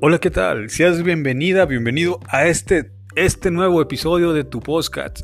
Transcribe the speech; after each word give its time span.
Hola, 0.00 0.20
¿qué 0.20 0.30
tal? 0.30 0.70
Seas 0.70 1.02
bienvenida, 1.02 1.66
bienvenido 1.66 2.20
a 2.28 2.46
este, 2.46 2.92
este 3.16 3.50
nuevo 3.50 3.82
episodio 3.82 4.32
de 4.32 4.44
tu 4.44 4.60
podcast. 4.60 5.22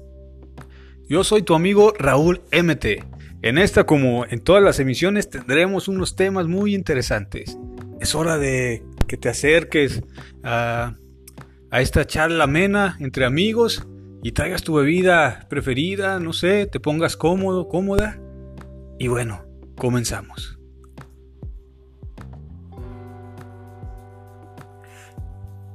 Yo 1.09 1.23
soy 1.23 1.43
tu 1.43 1.55
amigo 1.55 1.95
Raúl 1.97 2.43
MT. 2.51 3.05
En 3.43 3.59
esta, 3.59 3.87
como 3.87 4.27
en 4.27 4.41
todas 4.41 4.65
las 4.65 4.81
emisiones, 4.81 5.31
tendremos 5.31 5.87
unos 5.87 6.17
temas 6.17 6.49
muy 6.49 6.75
interesantes. 6.75 7.57
Es 8.01 8.17
hora 8.17 8.37
de 8.37 8.83
que 9.07 9.17
te 9.17 9.29
acerques 9.29 10.03
a, 10.43 10.97
a 11.71 11.81
esta 11.81 12.05
charla 12.05 12.43
amena 12.43 12.97
entre 12.99 13.27
amigos 13.27 13.87
y 14.25 14.33
traigas 14.33 14.65
tu 14.65 14.75
bebida 14.75 15.47
preferida, 15.49 16.19
no 16.19 16.33
sé, 16.33 16.67
te 16.67 16.81
pongas 16.81 17.17
cómodo, 17.17 17.69
cómoda. 17.69 18.19
Y 18.99 19.07
bueno, 19.07 19.45
comenzamos. 19.77 20.59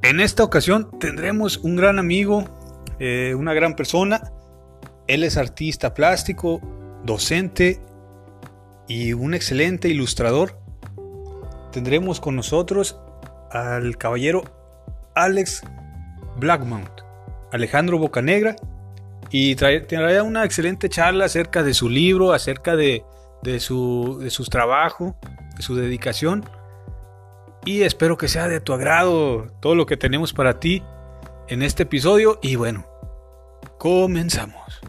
En 0.01 0.21
esta 0.21 0.43
ocasión 0.43 0.97
tendremos 0.99 1.57
un 1.57 1.75
gran 1.75 1.99
amigo, 1.99 2.45
eh, 2.99 3.35
una 3.37 3.53
gran 3.53 3.75
persona. 3.75 4.31
Él 5.07 5.23
es 5.23 5.35
artista 5.35 5.93
plástico, 5.93 6.61
docente 7.03 7.81
y 8.87 9.13
un 9.13 9.33
excelente 9.33 9.89
ilustrador. 9.89 10.57
Tendremos 11.71 12.21
con 12.21 12.35
nosotros 12.35 12.97
al 13.51 13.97
caballero 13.97 14.43
Alex 15.15 15.63
Blackmount, 16.37 17.01
Alejandro 17.51 17.97
Bocanegra, 17.97 18.55
y 19.31 19.55
tendrá 19.55 20.23
una 20.23 20.45
excelente 20.45 20.89
charla 20.89 21.25
acerca 21.25 21.61
de 21.61 21.73
su 21.73 21.89
libro, 21.89 22.31
acerca 22.31 22.75
de, 22.75 23.03
de, 23.43 23.59
su, 23.59 24.17
de 24.21 24.29
sus 24.29 24.49
trabajos, 24.49 25.13
de 25.55 25.61
su 25.61 25.75
dedicación. 25.75 26.45
Y 27.65 27.81
espero 27.81 28.17
que 28.17 28.27
sea 28.27 28.47
de 28.47 28.59
tu 28.59 28.73
agrado 28.73 29.47
todo 29.61 29.75
lo 29.75 29.85
que 29.85 29.97
tenemos 29.97 30.33
para 30.33 30.59
ti 30.59 30.83
en 31.47 31.61
este 31.61 31.83
episodio. 31.83 32.39
Y 32.41 32.55
bueno, 32.55 32.85
comenzamos. 33.77 34.81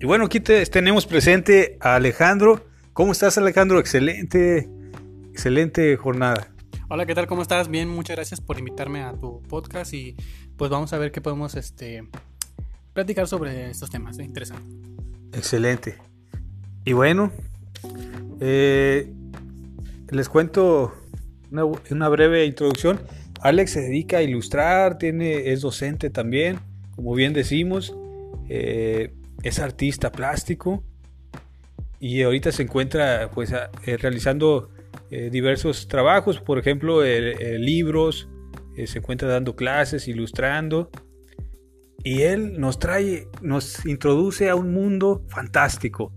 Y 0.00 0.06
bueno, 0.06 0.24
aquí 0.24 0.40
tenemos 0.40 1.06
presente 1.06 1.76
a 1.80 1.96
Alejandro. 1.96 2.66
¿Cómo 2.94 3.12
estás 3.12 3.36
Alejandro? 3.38 3.78
Excelente, 3.78 4.68
excelente 5.30 5.96
jornada. 5.96 6.48
Hola, 6.88 7.06
¿qué 7.06 7.14
tal? 7.14 7.26
¿Cómo 7.26 7.42
estás? 7.42 7.68
Bien, 7.68 7.88
muchas 7.88 8.16
gracias 8.16 8.40
por 8.40 8.58
invitarme 8.58 9.02
a 9.02 9.12
tu 9.12 9.42
podcast 9.42 9.92
y 9.92 10.16
pues 10.56 10.70
vamos 10.70 10.92
a 10.92 10.98
ver 10.98 11.12
qué 11.12 11.20
podemos 11.20 11.54
este, 11.54 12.08
platicar 12.94 13.28
sobre 13.28 13.70
estos 13.70 13.90
temas. 13.90 14.18
¿eh? 14.18 14.24
Interesante. 14.24 14.74
Excelente. 15.32 16.09
Y 16.84 16.92
bueno, 16.94 17.30
eh, 18.40 19.12
les 20.10 20.28
cuento 20.28 20.94
una, 21.50 22.08
breve 22.08 22.46
introducción. 22.46 23.00
Alex 23.42 23.72
se 23.72 23.80
dedica 23.82 24.18
a 24.18 24.22
ilustrar, 24.22 24.98
tiene, 24.98 25.52
es 25.52 25.60
docente 25.60 26.10
también, 26.10 26.58
como 26.96 27.14
bien 27.14 27.32
decimos, 27.32 27.94
eh, 28.48 29.12
es 29.42 29.58
artista 29.58 30.10
plástico 30.10 30.82
y 31.98 32.22
ahorita 32.22 32.50
se 32.52 32.62
encuentra 32.62 33.30
pues 33.32 33.52
eh, 33.52 33.96
realizando 33.96 34.70
diversos 35.10 35.88
trabajos, 35.88 36.40
por 36.40 36.58
ejemplo, 36.58 37.02
libros, 37.02 38.28
se 38.84 38.98
encuentra 38.98 39.28
dando 39.28 39.56
clases, 39.56 40.06
ilustrando 40.06 40.88
y 42.04 42.22
él 42.22 42.60
nos 42.60 42.78
trae, 42.78 43.26
nos 43.42 43.84
introduce 43.86 44.48
a 44.48 44.54
un 44.54 44.72
mundo 44.72 45.24
fantástico 45.28 46.12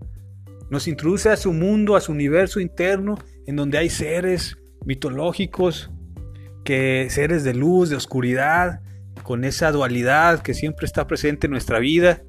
nos 0.74 0.88
introduce 0.88 1.30
a 1.30 1.38
su 1.38 1.54
mundo, 1.54 1.96
a 1.96 2.02
su 2.02 2.12
universo 2.12 2.60
interno, 2.60 3.20
en 3.46 3.56
donde 3.56 3.78
hay 3.78 3.90
seres 3.92 4.58
mitológicos, 4.86 5.92
que 6.66 7.08
seres 7.12 7.44
de 7.44 7.54
luz, 7.54 7.90
de 7.90 7.96
oscuridad, 7.96 8.82
con 9.22 9.44
esa 9.44 9.72
dualidad 9.72 10.42
que 10.42 10.56
siempre 10.56 10.88
está 10.88 11.06
presente 11.06 11.46
en 11.46 11.52
nuestra 11.52 11.78
vida 11.78 12.24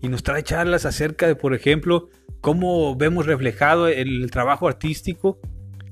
y 0.00 0.08
nos 0.08 0.22
trae 0.22 0.42
charlas 0.42 0.86
acerca 0.86 1.26
de, 1.26 1.36
por 1.36 1.52
ejemplo, 1.54 2.08
cómo 2.40 2.96
vemos 2.96 3.26
reflejado 3.26 3.86
el 3.86 4.30
trabajo 4.30 4.66
artístico, 4.66 5.38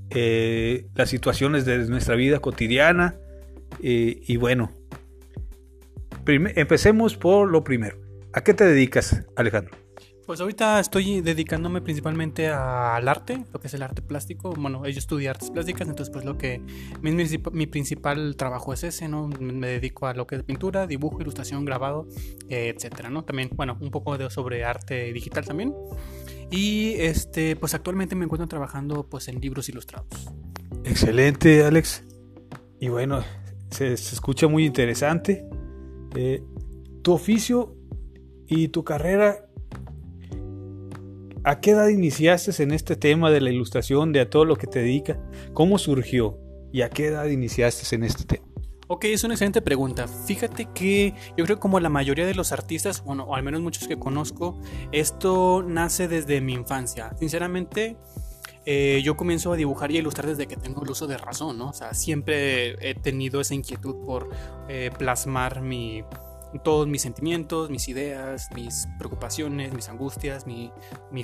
eh, 0.08 0.86
las 0.94 1.10
situaciones 1.10 1.66
de 1.66 1.86
nuestra 1.88 2.14
vida 2.14 2.38
cotidiana 2.38 3.16
eh, 3.82 4.22
y 4.26 4.38
bueno, 4.38 4.72
empecemos 6.26 7.18
por 7.18 7.50
lo 7.50 7.62
primero. 7.62 7.98
¿A 8.32 8.42
qué 8.42 8.54
te 8.54 8.64
dedicas, 8.64 9.26
Alejandro? 9.36 9.87
Pues 10.28 10.42
ahorita 10.42 10.78
estoy 10.78 11.22
dedicándome 11.22 11.80
principalmente 11.80 12.48
al 12.48 13.08
arte, 13.08 13.46
lo 13.50 13.60
que 13.60 13.68
es 13.68 13.72
el 13.72 13.82
arte 13.82 14.02
plástico. 14.02 14.52
Bueno, 14.52 14.86
yo 14.86 14.98
estudié 14.98 15.30
artes 15.30 15.50
plásticas, 15.50 15.88
entonces 15.88 16.12
pues 16.12 16.26
lo 16.26 16.36
que 16.36 16.60
mi, 17.00 17.66
principal 17.66 18.36
trabajo 18.36 18.74
es 18.74 18.84
ese, 18.84 19.08
¿no? 19.08 19.28
Me 19.40 19.68
dedico 19.68 20.06
a 20.06 20.12
lo 20.12 20.26
que 20.26 20.36
es 20.36 20.42
pintura, 20.42 20.86
dibujo, 20.86 21.22
ilustración, 21.22 21.64
grabado, 21.64 22.06
etcétera, 22.50 23.08
¿no? 23.08 23.24
También, 23.24 23.48
bueno, 23.54 23.78
un 23.80 23.90
poco 23.90 24.18
de, 24.18 24.28
sobre 24.28 24.66
arte 24.66 25.14
digital 25.14 25.46
también. 25.46 25.74
Y 26.50 26.92
este, 26.98 27.56
pues 27.56 27.72
actualmente 27.72 28.14
me 28.14 28.26
encuentro 28.26 28.46
trabajando 28.48 29.08
pues 29.08 29.28
en 29.28 29.40
libros 29.40 29.70
ilustrados. 29.70 30.28
Excelente, 30.84 31.64
Alex. 31.64 32.04
Y 32.78 32.88
bueno, 32.88 33.24
se, 33.70 33.94
escucha 33.94 34.46
muy 34.46 34.66
interesante. 34.66 35.48
Eh, 36.14 36.44
tu 37.00 37.14
oficio 37.14 37.78
y 38.46 38.68
tu 38.68 38.84
carrera 38.84 39.47
¿A 41.48 41.60
qué 41.60 41.70
edad 41.70 41.88
iniciaste 41.88 42.62
en 42.62 42.72
este 42.72 42.94
tema 42.94 43.30
de 43.30 43.40
la 43.40 43.48
ilustración, 43.48 44.12
de 44.12 44.20
a 44.20 44.28
todo 44.28 44.44
lo 44.44 44.56
que 44.56 44.66
te 44.66 44.80
dedica? 44.80 45.18
¿Cómo 45.54 45.78
surgió? 45.78 46.38
¿Y 46.74 46.82
a 46.82 46.90
qué 46.90 47.06
edad 47.06 47.24
iniciaste 47.24 47.96
en 47.96 48.04
este 48.04 48.24
tema? 48.24 48.46
Ok, 48.86 49.06
es 49.06 49.24
una 49.24 49.32
excelente 49.32 49.62
pregunta. 49.62 50.08
Fíjate 50.08 50.68
que 50.74 51.14
yo 51.38 51.46
creo 51.46 51.56
que 51.56 51.60
como 51.60 51.80
la 51.80 51.88
mayoría 51.88 52.26
de 52.26 52.34
los 52.34 52.52
artistas, 52.52 53.02
bueno, 53.02 53.24
o 53.24 53.34
al 53.34 53.42
menos 53.44 53.62
muchos 53.62 53.88
que 53.88 53.98
conozco, 53.98 54.60
esto 54.92 55.64
nace 55.66 56.06
desde 56.06 56.42
mi 56.42 56.52
infancia. 56.52 57.16
Sinceramente, 57.18 57.96
eh, 58.66 59.00
yo 59.02 59.16
comienzo 59.16 59.50
a 59.50 59.56
dibujar 59.56 59.90
y 59.90 59.96
a 59.96 60.00
ilustrar 60.00 60.26
desde 60.26 60.48
que 60.48 60.56
tengo 60.56 60.82
el 60.82 60.90
uso 60.90 61.06
de 61.06 61.16
razón, 61.16 61.56
¿no? 61.56 61.70
O 61.70 61.72
sea, 61.72 61.94
siempre 61.94 62.72
he 62.86 62.94
tenido 62.94 63.40
esa 63.40 63.54
inquietud 63.54 64.04
por 64.04 64.28
eh, 64.68 64.90
plasmar 64.98 65.62
mi, 65.62 66.04
todos 66.62 66.86
mis 66.86 67.02
sentimientos, 67.02 67.70
mis 67.70 67.88
ideas, 67.88 68.48
mis 68.54 68.88
preocupaciones, 68.98 69.72
mis 69.74 69.88
angustias, 69.88 70.46
mi, 70.46 70.72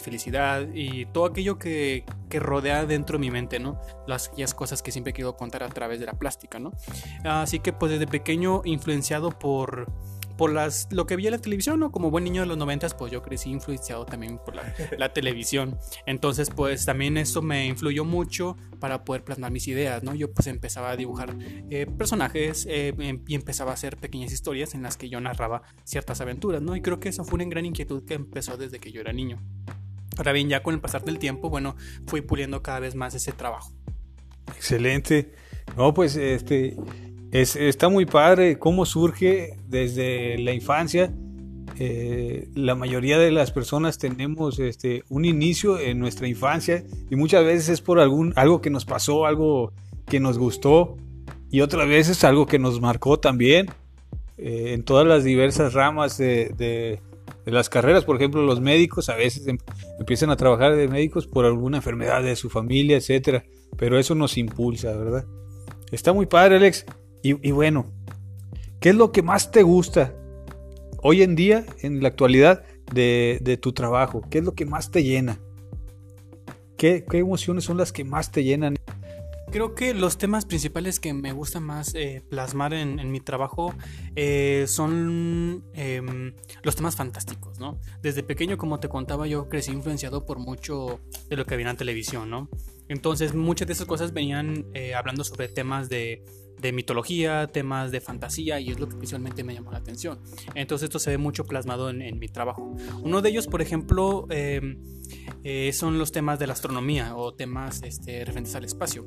felicidad 0.00 0.66
y 0.74 1.06
todo 1.06 1.24
aquello 1.26 1.58
que, 1.58 2.04
que, 2.28 2.40
rodea 2.40 2.84
dentro 2.84 3.16
de 3.16 3.20
mi 3.20 3.30
mente, 3.30 3.58
¿no? 3.58 3.80
Las, 4.06 4.32
las 4.36 4.54
cosas 4.54 4.82
que 4.82 4.92
siempre 4.92 5.12
quiero 5.12 5.36
contar 5.36 5.62
a 5.62 5.68
través 5.68 6.00
de 6.00 6.06
la 6.06 6.14
plástica, 6.14 6.58
¿no? 6.58 6.72
Así 7.24 7.60
que 7.60 7.72
pues 7.72 7.92
desde 7.92 8.06
pequeño 8.06 8.62
influenciado 8.64 9.30
por 9.30 9.86
por 10.36 10.52
las, 10.52 10.88
lo 10.90 11.06
que 11.06 11.16
vi 11.16 11.26
en 11.26 11.32
la 11.32 11.38
televisión, 11.38 11.80
¿no? 11.80 11.92
Como 11.92 12.10
buen 12.10 12.24
niño 12.24 12.42
de 12.42 12.46
los 12.46 12.56
noventas, 12.56 12.94
pues 12.94 13.12
yo 13.12 13.22
crecí 13.22 13.50
influenciado 13.50 14.04
también 14.04 14.38
por 14.38 14.54
la, 14.98 15.12
televisión. 15.12 15.78
Entonces, 16.06 16.50
pues 16.50 16.84
también 16.84 17.16
eso 17.16 17.42
me 17.42 17.66
influyó 17.66 18.04
mucho 18.04 18.56
para 18.80 19.04
poder 19.04 19.24
plasmar 19.24 19.50
mis 19.50 19.68
ideas, 19.68 20.02
¿no? 20.02 20.14
Yo 20.14 20.32
pues 20.32 20.46
empezaba 20.46 20.90
a 20.90 20.96
dibujar 20.96 21.36
eh, 21.70 21.86
personajes 21.86 22.66
eh, 22.66 22.94
em, 22.98 23.22
y 23.26 23.34
empezaba 23.34 23.70
a 23.70 23.74
hacer 23.74 23.96
pequeñas 23.96 24.32
historias 24.32 24.74
en 24.74 24.82
las 24.82 24.96
que 24.96 25.08
yo 25.08 25.20
narraba 25.20 25.62
ciertas 25.84 26.20
aventuras, 26.20 26.62
¿no? 26.62 26.74
Y 26.74 26.82
creo 26.82 27.00
que 27.00 27.08
eso 27.08 27.24
fue 27.24 27.36
una 27.36 27.44
gran 27.44 27.66
inquietud 27.66 28.04
que 28.04 28.14
empezó 28.14 28.56
desde 28.56 28.80
que 28.80 28.92
yo 28.92 29.00
era 29.00 29.12
niño. 29.12 29.40
Ahora 30.16 30.32
bien, 30.32 30.48
ya 30.48 30.62
con 30.62 30.74
el 30.74 30.80
pasar 30.80 31.04
del 31.04 31.18
tiempo, 31.18 31.50
bueno, 31.50 31.76
fui 32.06 32.20
puliendo 32.20 32.62
cada 32.62 32.80
vez 32.80 32.94
más 32.94 33.14
ese 33.14 33.32
trabajo. 33.32 33.72
Excelente. 34.48 35.32
No, 35.76 35.94
pues 35.94 36.16
este, 36.16 36.76
está 37.34 37.88
muy 37.88 38.06
padre 38.06 38.58
cómo 38.58 38.86
surge 38.86 39.56
desde 39.66 40.38
la 40.38 40.52
infancia. 40.52 41.12
Eh, 41.80 42.48
la 42.54 42.76
mayoría 42.76 43.18
de 43.18 43.32
las 43.32 43.50
personas 43.50 43.98
tenemos 43.98 44.60
este, 44.60 45.02
un 45.08 45.24
inicio 45.24 45.80
en 45.80 45.98
nuestra 45.98 46.28
infancia 46.28 46.84
y 47.10 47.16
muchas 47.16 47.44
veces 47.44 47.68
es 47.68 47.80
por 47.80 47.98
algún, 47.98 48.32
algo 48.36 48.60
que 48.60 48.70
nos 48.70 48.84
pasó, 48.84 49.26
algo 49.26 49.72
que 50.06 50.20
nos 50.20 50.38
gustó 50.38 50.96
y 51.50 51.62
otras 51.62 51.88
veces 51.88 52.22
algo 52.22 52.46
que 52.46 52.60
nos 52.60 52.80
marcó 52.80 53.18
también 53.18 53.66
eh, 54.38 54.72
en 54.74 54.84
todas 54.84 55.04
las 55.04 55.24
diversas 55.24 55.72
ramas 55.72 56.16
de, 56.16 56.54
de, 56.56 57.00
las 57.50 57.68
carreras. 57.68 58.04
Por 58.04 58.14
ejemplo, 58.14 58.42
los 58.42 58.60
médicos 58.60 59.08
a 59.08 59.16
veces 59.16 59.48
em, 59.48 59.58
empiezan 59.98 60.30
a 60.30 60.36
trabajar 60.36 60.76
de 60.76 60.86
médicos 60.86 61.26
por 61.26 61.44
alguna 61.44 61.78
enfermedad 61.78 62.22
de 62.22 62.36
su 62.36 62.48
familia, 62.48 62.96
etcétera, 62.96 63.44
pero 63.76 63.98
eso 63.98 64.14
nos 64.14 64.38
impulsa, 64.38 64.96
¿verdad? 64.96 65.24
Está 65.90 66.12
muy 66.12 66.26
padre, 66.26 66.56
Alex. 66.56 66.86
Y, 67.26 67.52
bueno, 67.52 67.90
¿qué 68.80 68.90
es 68.90 68.94
lo 68.94 69.10
que 69.10 69.22
más 69.22 69.50
te 69.50 69.62
gusta 69.62 70.14
hoy 71.02 71.22
en 71.22 71.34
día, 71.34 71.64
en 71.80 72.02
la 72.02 72.08
actualidad, 72.08 72.66
de, 72.92 73.58
tu 73.62 73.72
trabajo? 73.72 74.20
¿Qué 74.28 74.38
es 74.38 74.44
lo 74.44 74.54
que 74.54 74.66
más 74.66 74.90
te 74.90 75.02
llena? 75.02 75.38
¿Qué, 76.76 77.02
emociones 77.12 77.64
son 77.64 77.78
las 77.78 77.92
que 77.92 78.04
más 78.04 78.30
te 78.30 78.44
llenan? 78.44 78.76
Creo 79.50 79.74
que 79.74 79.94
los 79.94 80.18
temas 80.18 80.44
principales 80.44 81.00
que 81.00 81.14
me 81.14 81.32
gusta 81.32 81.60
más 81.60 81.94
eh, 81.94 82.22
plasmar 82.28 82.74
en, 82.74 83.10
mi 83.10 83.20
trabajo 83.20 83.72
eh, 84.16 84.66
son 84.68 85.64
em, 85.72 86.34
los 86.62 86.76
temas 86.76 86.94
fantásticos, 86.94 87.58
¿no? 87.58 87.80
Desde 88.02 88.22
pequeño, 88.22 88.58
como 88.58 88.80
te 88.80 88.90
contaba, 88.90 89.26
yo 89.26 89.48
crecí 89.48 89.72
influenciado 89.72 90.26
por 90.26 90.40
mucho 90.40 91.00
de 91.30 91.36
lo 91.36 91.46
que 91.46 91.54
había 91.54 91.70
en 91.70 91.78
televisión, 91.78 92.28
¿no? 92.28 92.50
Entonces, 92.88 93.34
muchas 93.34 93.66
de 93.66 93.72
esas 93.72 93.86
cosas 93.86 94.12
venían 94.12 94.66
eh, 94.74 94.94
hablando 94.94 95.24
sobre 95.24 95.48
temas 95.48 95.88
de 95.88 96.22
de 96.64 96.72
mitología, 96.72 97.46
temas 97.46 97.90
de 97.92 98.00
fantasía 98.00 98.58
y 98.58 98.70
es 98.70 98.80
lo 98.80 98.88
que 98.88 98.96
visualmente 98.96 99.44
me 99.44 99.54
llamó 99.54 99.70
la 99.70 99.78
atención. 99.78 100.18
Entonces 100.54 100.84
esto 100.84 100.98
se 100.98 101.10
ve 101.10 101.18
mucho 101.18 101.44
plasmado 101.44 101.90
en, 101.90 102.18
mi 102.18 102.28
trabajo. 102.28 102.74
Uno 103.02 103.20
de 103.20 103.28
ellos, 103.28 103.46
por 103.46 103.60
ejemplo, 103.60 104.26
em, 104.30 104.82
eh, 105.42 105.72
son 105.72 105.98
los 105.98 106.10
temas 106.10 106.38
de 106.38 106.46
la 106.46 106.54
astronomía 106.54 107.16
o 107.16 107.34
temas 107.34 107.82
este, 107.82 108.24
referentes 108.24 108.54
al 108.54 108.64
espacio. 108.64 109.06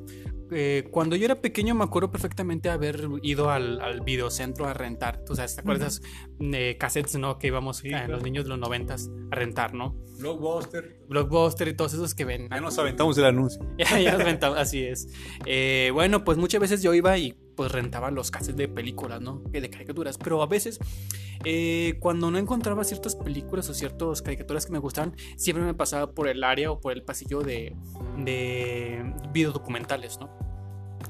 Eh, 0.52 0.88
cuando 0.92 1.16
yo 1.16 1.26
era 1.26 1.42
pequeño 1.42 1.76
me 1.76 1.84
acuerdo 1.84 2.12
perfectamente 2.12 2.70
haber 2.70 3.08
ido 3.24 3.50
al, 3.50 3.82
al 3.82 4.02
videocentro 4.02 4.68
a 4.68 4.74
rentar. 4.74 5.24
¿Tú 5.26 5.36
sabes, 5.36 5.56
te 5.56 5.62
acuerdas 5.62 6.02
de 6.40 6.78
cassettes, 6.80 7.16
no? 7.16 7.40
Que 7.40 7.48
íbamos 7.48 7.84
a 7.84 8.08
los 8.08 8.24
niños 8.24 8.46
de 8.46 8.52
los 8.52 8.60
noventas 8.60 9.10
a 9.32 9.36
rentar, 9.36 9.74
¿no? 9.74 9.96
Blockbuster. 10.20 11.00
Blockbuster 11.10 11.68
y 11.68 11.74
todos 11.74 11.94
esos 11.94 12.14
que 12.14 12.24
ven. 12.24 12.50
Ya 12.50 12.62
nos 12.62 12.78
aventamos 12.78 13.18
el 13.18 13.26
anuncio. 13.26 13.62
ya, 13.78 14.12
nos 14.12 14.22
aventamos, 14.22 14.58
así 14.60 14.84
es. 14.84 15.08
Eh, 15.46 15.90
bueno, 15.94 16.24
pues 16.24 16.38
muchas 16.38 16.62
veces 16.62 16.84
yo 16.84 16.94
iba 16.94 17.18
y 17.18 17.36
pues 17.58 17.72
rentaba 17.72 18.12
los 18.12 18.30
cassettes 18.32 18.56
de 18.56 18.68
películas, 18.70 19.20
¿no? 19.20 19.42
De 19.52 19.70
caricaturas. 19.70 20.18
Pero 20.18 20.42
a 20.44 20.46
veces, 20.46 20.80
eh, 21.44 21.98
cuando 22.00 22.30
no 22.30 22.38
encontraba 22.38 22.84
ciertas 22.84 23.16
películas 23.16 23.68
o 23.70 23.74
ciertas 23.74 24.22
caricaturas 24.22 24.68
que 24.68 24.72
me 24.72 24.80
gustaban, 24.80 25.16
siempre 25.36 25.66
me 25.66 25.74
pasaba 25.74 26.12
por 26.12 26.28
el 26.28 26.44
área 26.44 26.72
o 26.72 26.80
por 26.80 26.94
el 26.94 27.04
pasillo 27.04 27.42
de, 27.42 27.76
de 28.20 29.12
videodocumentales, 29.34 30.20
¿no? 30.20 30.57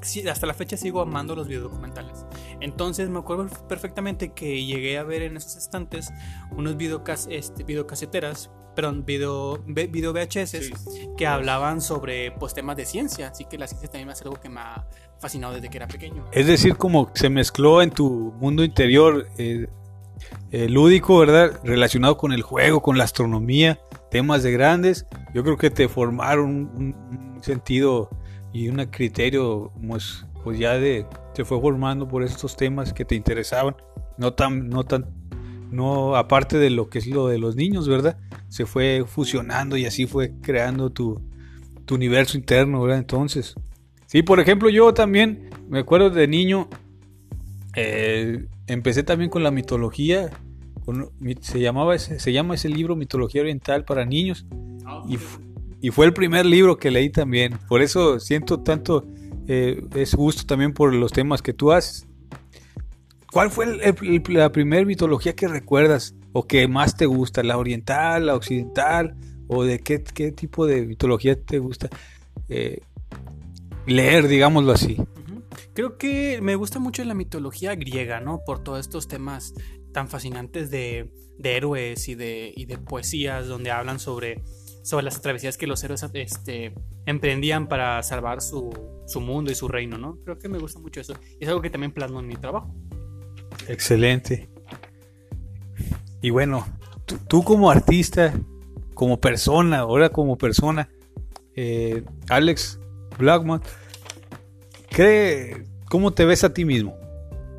Sí, 0.00 0.26
hasta 0.28 0.46
la 0.46 0.54
fecha 0.54 0.76
sigo 0.76 1.00
amando 1.00 1.34
los 1.34 1.48
videodocumentales. 1.48 2.24
Entonces 2.60 3.08
me 3.08 3.18
acuerdo 3.18 3.48
perfectamente 3.68 4.32
que 4.32 4.64
llegué 4.64 4.98
a 4.98 5.02
ver 5.02 5.22
en 5.22 5.36
esos 5.36 5.56
estantes 5.56 6.10
unos 6.50 6.76
videocas, 6.76 7.26
este, 7.30 7.64
videocaseteras 7.64 8.50
perdón, 8.78 9.04
video, 9.04 9.58
video 9.66 10.12
VHS 10.12 10.70
que 11.16 11.26
hablaban 11.26 11.80
sobre 11.80 12.30
pues, 12.30 12.54
temas 12.54 12.76
de 12.76 12.86
ciencia. 12.86 13.26
Así 13.26 13.44
que 13.44 13.58
la 13.58 13.66
ciencia 13.66 13.88
también 13.88 14.08
es 14.10 14.22
algo 14.22 14.36
que 14.36 14.48
me 14.48 14.60
ha 14.60 14.86
fascinado 15.18 15.54
desde 15.54 15.68
que 15.68 15.78
era 15.78 15.88
pequeño. 15.88 16.24
Es 16.30 16.46
decir, 16.46 16.76
como 16.76 17.10
se 17.12 17.28
mezcló 17.28 17.82
en 17.82 17.90
tu 17.90 18.32
mundo 18.38 18.62
interior 18.62 19.26
eh, 19.36 19.66
eh, 20.52 20.68
lúdico, 20.68 21.18
¿verdad? 21.18 21.58
Relacionado 21.64 22.16
con 22.16 22.32
el 22.32 22.42
juego, 22.42 22.80
con 22.80 22.96
la 22.96 23.02
astronomía, 23.02 23.80
temas 24.12 24.44
de 24.44 24.52
grandes. 24.52 25.06
Yo 25.34 25.42
creo 25.42 25.56
que 25.56 25.70
te 25.70 25.88
formaron 25.88 26.48
un, 26.48 27.38
sentido 27.42 28.10
y 28.58 28.68
un 28.68 28.84
criterio, 28.86 29.72
pues, 29.86 30.24
pues 30.44 30.58
ya 30.58 30.74
de, 30.74 31.06
se 31.34 31.44
fue 31.44 31.60
formando 31.60 32.08
por 32.08 32.22
estos 32.22 32.56
temas 32.56 32.92
que 32.92 33.04
te 33.04 33.14
interesaban. 33.14 33.76
No 34.16 34.32
tan, 34.32 34.68
no 34.68 34.84
tan, 34.84 35.06
no 35.70 36.16
aparte 36.16 36.58
de 36.58 36.70
lo 36.70 36.88
que 36.88 36.98
es 36.98 37.06
lo 37.06 37.28
de 37.28 37.38
los 37.38 37.56
niños, 37.56 37.88
¿verdad? 37.88 38.18
se 38.48 38.66
fue 38.66 39.04
fusionando 39.06 39.76
y 39.76 39.86
así 39.86 40.06
fue 40.06 40.32
creando 40.42 40.90
tu, 40.90 41.20
universo 41.90 42.36
interno, 42.36 42.82
¿verdad? 42.82 42.98
Entonces, 42.98 43.54
sí, 44.06 44.22
por 44.22 44.40
ejemplo, 44.40 44.68
yo 44.68 44.92
también 44.92 45.48
me 45.70 45.78
acuerdo 45.78 46.10
de 46.10 46.28
niño, 46.28 46.68
eh, 47.74 48.44
empecé 48.66 49.02
también 49.02 49.30
con 49.30 49.42
la 49.42 49.50
mitología, 49.50 50.28
se, 51.40 51.60
llamaba 51.60 51.98
se 51.98 52.32
llama 52.32 52.56
ese 52.56 52.68
libro 52.68 52.94
Mitología 52.94 53.40
Oriental 53.40 53.84
para 53.84 54.04
Niños, 54.04 54.44
y, 55.08 55.18
y, 55.80 55.90
fue 55.90 56.06
el 56.06 56.12
primer 56.12 56.46
libro 56.46 56.76
que 56.76 56.90
leí 56.90 57.10
también, 57.10 57.58
por 57.68 57.82
eso 57.82 58.20
siento 58.20 58.60
tanto, 58.60 59.06
eh, 59.46 59.82
es 59.94 60.14
gusto 60.14 60.44
también 60.44 60.72
por 60.72 60.94
los 60.94 61.12
temas 61.12 61.42
que 61.42 61.52
tú 61.52 61.72
haces. 61.72 62.06
¿Cuál 63.30 63.50
fue 63.50 63.66
la 64.28 64.52
primera 64.52 64.84
mitología 64.86 65.34
que 65.34 65.48
recuerdas? 65.48 66.14
o 66.32 66.46
que 66.46 66.68
más 66.68 66.96
te 66.96 67.06
gusta, 67.06 67.42
la 67.42 67.58
oriental, 67.58 68.26
la 68.26 68.34
occidental, 68.34 69.16
o 69.46 69.64
de 69.64 69.80
qué, 69.80 69.98
tipo 69.98 70.66
de 70.66 70.86
mitología 70.86 71.40
te 71.40 71.58
gusta 71.58 71.88
eh, 72.48 72.80
leer, 73.86 74.28
digámoslo 74.28 74.72
así. 74.72 74.96
Creo 75.74 75.96
que 75.96 76.40
me 76.42 76.54
gusta 76.54 76.78
mucho 76.78 77.04
la 77.04 77.14
mitología 77.14 77.74
griega, 77.74 78.20
¿no? 78.20 78.42
Por 78.44 78.62
todos 78.62 78.80
estos 78.80 79.08
temas 79.08 79.54
tan 79.92 80.08
fascinantes 80.08 80.70
de, 80.70 81.10
héroes 81.42 82.08
y 82.08 82.14
de, 82.14 82.52
de 82.66 82.78
poesías 82.78 83.46
donde 83.46 83.70
hablan 83.70 83.98
sobre, 83.98 84.42
sobre 84.88 85.04
las 85.04 85.20
travesías 85.20 85.58
que 85.58 85.66
los 85.66 85.84
héroes 85.84 86.02
este, 86.14 86.72
emprendían 87.04 87.68
para 87.68 88.02
salvar 88.02 88.40
su, 88.40 88.70
su 89.06 89.20
mundo 89.20 89.52
y 89.52 89.54
su 89.54 89.68
reino, 89.68 89.98
¿no? 89.98 90.16
Creo 90.24 90.38
que 90.38 90.48
me 90.48 90.58
gusta 90.58 90.78
mucho 90.78 91.02
eso. 91.02 91.12
Y 91.38 91.44
es 91.44 91.48
algo 91.50 91.60
que 91.60 91.68
también 91.68 91.92
plasmo 91.92 92.20
en 92.20 92.26
mi 92.26 92.36
trabajo. 92.36 92.74
Excelente. 93.68 94.48
Y 96.22 96.30
bueno, 96.30 96.66
tú, 97.28 97.44
como 97.44 97.70
artista, 97.70 98.32
como 98.94 99.20
persona, 99.20 99.80
ahora 99.80 100.08
como 100.08 100.38
persona, 100.38 100.88
eh, 101.54 102.02
Alex 102.30 102.80
Blackman, 103.18 103.60
¿cómo 105.90 106.14
te 106.14 106.24
ves 106.24 106.44
a 106.44 106.54
ti 106.54 106.64
mismo? 106.64 106.96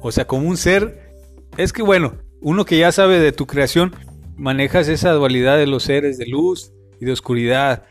O 0.01 0.11
sea, 0.11 0.25
como 0.25 0.49
un 0.49 0.57
ser, 0.57 1.13
es 1.57 1.73
que 1.73 1.83
bueno, 1.83 2.15
uno 2.41 2.65
que 2.65 2.79
ya 2.79 2.91
sabe 2.91 3.19
de 3.19 3.33
tu 3.33 3.45
creación, 3.45 3.93
manejas 4.35 4.87
esa 4.87 5.11
dualidad 5.11 5.57
de 5.57 5.67
los 5.67 5.83
seres 5.83 6.17
de 6.17 6.25
luz 6.25 6.73
y 6.99 7.05
de 7.05 7.11
oscuridad. 7.11 7.85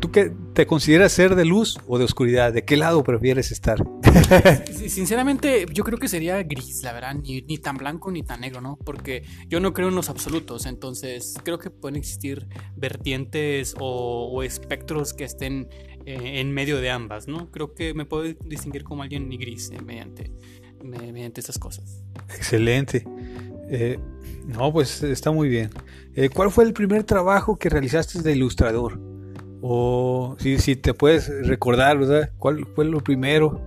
¿Tú 0.00 0.10
qué 0.10 0.32
te 0.52 0.66
consideras 0.66 1.12
ser 1.12 1.36
de 1.36 1.44
luz 1.44 1.78
o 1.86 1.96
de 1.96 2.04
oscuridad? 2.04 2.52
¿De 2.52 2.64
qué 2.64 2.76
lado 2.76 3.04
prefieres 3.04 3.52
estar? 3.52 3.78
Sinceramente, 4.88 5.64
yo 5.72 5.84
creo 5.84 5.96
que 5.96 6.08
sería 6.08 6.42
gris, 6.42 6.82
la 6.82 6.92
verdad, 6.92 7.14
ni, 7.14 7.58
tan 7.58 7.76
blanco 7.76 8.10
ni 8.10 8.24
tan 8.24 8.40
negro, 8.40 8.60
¿no? 8.60 8.76
Porque 8.84 9.22
yo 9.48 9.60
no 9.60 9.72
creo 9.72 9.90
en 9.90 9.94
los 9.94 10.08
absolutos, 10.08 10.66
entonces 10.66 11.34
creo 11.44 11.60
que 11.60 11.70
pueden 11.70 11.96
existir 11.96 12.48
vertientes 12.74 13.76
o, 13.78 14.42
espectros 14.42 15.14
que 15.14 15.22
estén 15.22 15.68
eh, 16.04 16.40
en 16.40 16.52
medio 16.52 16.80
de 16.80 16.90
ambas, 16.90 17.28
¿no? 17.28 17.52
Creo 17.52 17.72
que 17.72 17.94
me 17.94 18.04
puedo 18.04 18.24
distinguir 18.44 18.82
como 18.82 19.04
alguien 19.04 19.28
ni 19.28 19.36
gris 19.36 19.70
eh, 19.70 19.80
mediante, 19.82 20.32
mediante 20.82 21.40
estas 21.40 21.58
cosas. 21.58 22.02
Excelente. 22.34 23.06
Eh, 23.70 23.98
no, 24.46 24.72
pues 24.72 25.02
está 25.02 25.30
muy 25.30 25.48
bien. 25.48 25.70
¿Cuál 26.34 26.50
fue 26.50 26.64
el 26.64 26.72
primer 26.72 27.04
trabajo 27.04 27.56
que 27.56 27.68
realizaste 27.68 28.22
de 28.22 28.32
ilustrador? 28.32 29.00
O 29.60 30.36
si, 30.38 30.58
si 30.58 30.76
te 30.76 30.92
puedes 30.92 31.28
recordar, 31.46 31.98
¿verdad? 31.98 32.30
¿Cuál 32.38 32.66
fue 32.74 32.84
lo 32.84 33.00
primero? 33.00 33.60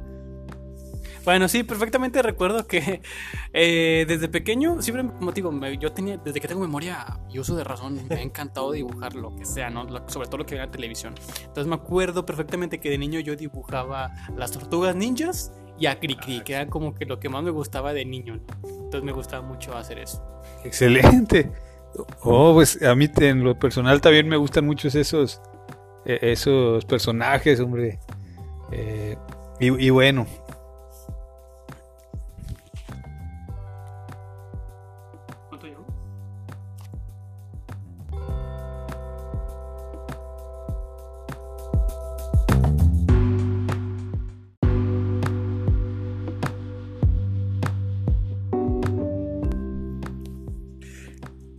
Bueno, 1.25 1.47
sí, 1.47 1.63
perfectamente 1.63 2.21
recuerdo 2.21 2.67
que 2.67 3.01
eh, 3.53 4.05
desde 4.07 4.29
pequeño, 4.29 4.81
siempre, 4.83 5.07
como 5.17 5.31
digo, 5.31 5.51
yo 5.79 5.91
tenía, 5.91 6.17
desde 6.17 6.39
que 6.39 6.47
tengo 6.47 6.61
memoria 6.61 7.19
y 7.31 7.39
uso 7.39 7.55
de 7.55 7.63
razón, 7.63 7.99
me 8.07 8.15
ha 8.15 8.21
encantado 8.21 8.71
dibujar 8.71 9.15
lo 9.15 9.35
que 9.35 9.43
sea, 9.43 9.71
¿no? 9.71 9.87
sobre 10.07 10.27
todo 10.27 10.37
lo 10.37 10.45
que 10.45 10.53
veía 10.53 10.65
en 10.65 10.71
televisión. 10.71 11.15
Entonces 11.39 11.65
me 11.65 11.75
acuerdo 11.75 12.27
perfectamente 12.27 12.79
que 12.79 12.91
de 12.91 12.99
niño 12.99 13.19
yo 13.21 13.35
dibujaba 13.35 14.11
las 14.37 14.51
tortugas 14.51 14.95
ninjas 14.95 15.51
y 15.77 15.87
a 15.87 15.99
Cricri, 15.99 16.41
que 16.41 16.53
era 16.53 16.67
como 16.67 16.95
que 16.95 17.05
lo 17.05 17.19
que 17.19 17.29
más 17.29 17.43
me 17.43 17.51
gustaba 17.51 17.93
de 17.93 18.05
niño. 18.05 18.39
Entonces 18.63 19.03
me 19.03 19.11
gustaba 19.11 19.45
mucho 19.45 19.75
hacer 19.75 19.99
eso. 19.99 20.23
Excelente. 20.63 21.51
Oh, 22.21 22.53
pues 22.53 22.81
a 22.81 22.93
mí 22.95 23.09
en 23.17 23.43
lo 23.43 23.57
personal 23.57 24.01
también 24.01 24.27
me 24.27 24.35
gustan 24.37 24.65
mucho 24.65 24.87
esos 24.87 25.41
e-, 26.05 26.31
esos 26.31 26.85
personajes, 26.85 27.59
hombre. 27.59 27.99
Eh, 28.71 29.17
y, 29.59 29.89
bueno. 29.89 30.27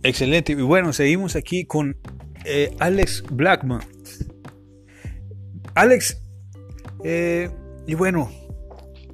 Excelente. 0.03 0.53
Y 0.53 0.55
bueno, 0.55 0.93
seguimos 0.93 1.35
aquí 1.35 1.65
con 1.65 1.97
eh, 2.45 2.75
Alex 2.79 3.23
Blackman. 3.29 3.81
Alex, 5.75 6.17
eh, 7.03 7.49
y 7.85 7.93
bueno, 7.93 8.31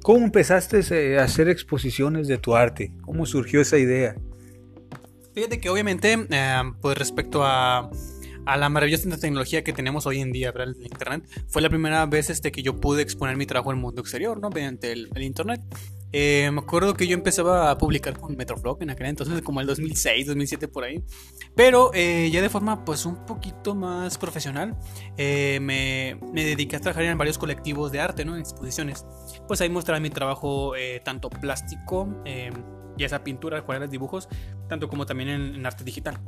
¿cómo 0.02 0.24
empezaste 0.24 0.80
eh, 0.90 1.18
a 1.18 1.24
hacer 1.24 1.48
exposiciones 1.48 2.26
de 2.26 2.38
tu 2.38 2.56
arte? 2.56 2.92
¿Cómo 3.02 3.26
surgió 3.26 3.60
esa 3.60 3.78
idea? 3.78 4.16
Fíjate 5.34 5.60
que 5.60 5.68
obviamente, 5.68 6.26
eh, 6.30 6.62
pues 6.80 6.96
respecto 6.96 7.44
a, 7.44 7.90
la 8.46 8.68
maravillosa 8.68 9.16
tecnología 9.18 9.64
que 9.64 9.72
tenemos 9.72 10.06
hoy 10.06 10.20
en 10.20 10.32
día, 10.32 10.52
¿verdad? 10.52 10.74
El 10.78 10.86
Internet, 10.86 11.24
fue 11.48 11.60
la 11.60 11.68
primera 11.68 12.06
vez 12.06 12.30
este, 12.30 12.52
que 12.52 12.62
yo 12.62 12.80
pude 12.80 13.02
exponer 13.02 13.36
mi 13.36 13.46
trabajo 13.46 13.70
el 13.70 13.76
mundo 13.76 14.00
exterior, 14.00 14.40
¿no? 14.40 14.50
Mediante 14.50 14.92
el, 14.92 15.10
Internet. 15.16 15.60
Eh, 16.16 16.48
me 16.52 16.60
acuerdo 16.60 16.94
que 16.94 17.08
yo 17.08 17.14
empezaba 17.14 17.72
a 17.72 17.76
publicar 17.76 18.16
con 18.16 18.36
Metroflog 18.36 18.80
en 18.84 18.90
aquel 18.90 19.08
entonces, 19.08 19.42
como 19.42 19.60
el 19.60 19.66
2006, 19.66 20.28
2007 20.28 20.68
por 20.68 20.84
ahí. 20.84 21.02
Pero 21.56 21.90
eh, 21.92 22.30
ya 22.32 22.40
de 22.40 22.48
forma 22.48 22.84
pues 22.84 23.04
un 23.04 23.26
poquito 23.26 23.74
más 23.74 24.16
profesional, 24.16 24.78
eh, 25.16 25.58
me, 25.60 26.16
me, 26.32 26.44
dediqué 26.44 26.76
a 26.76 26.80
trabajar 26.80 27.02
en 27.02 27.18
varios 27.18 27.36
colectivos 27.36 27.90
de 27.90 27.98
arte, 27.98 28.24
¿no? 28.24 28.36
En 28.36 28.42
exposiciones. 28.42 29.04
Pues 29.48 29.60
ahí 29.60 29.68
mostraba 29.68 29.98
mi 29.98 30.10
trabajo 30.10 30.74
tanto 31.02 31.30
plástico, 31.30 32.08
ya 32.96 33.06
esa 33.06 33.24
pintura, 33.24 33.58
acuarelas, 33.58 33.90
dibujos, 33.90 34.28
tanto 34.68 34.88
como 34.88 35.06
también 35.06 35.30
en 35.30 35.66
arte 35.66 35.82
digital. 35.82 36.20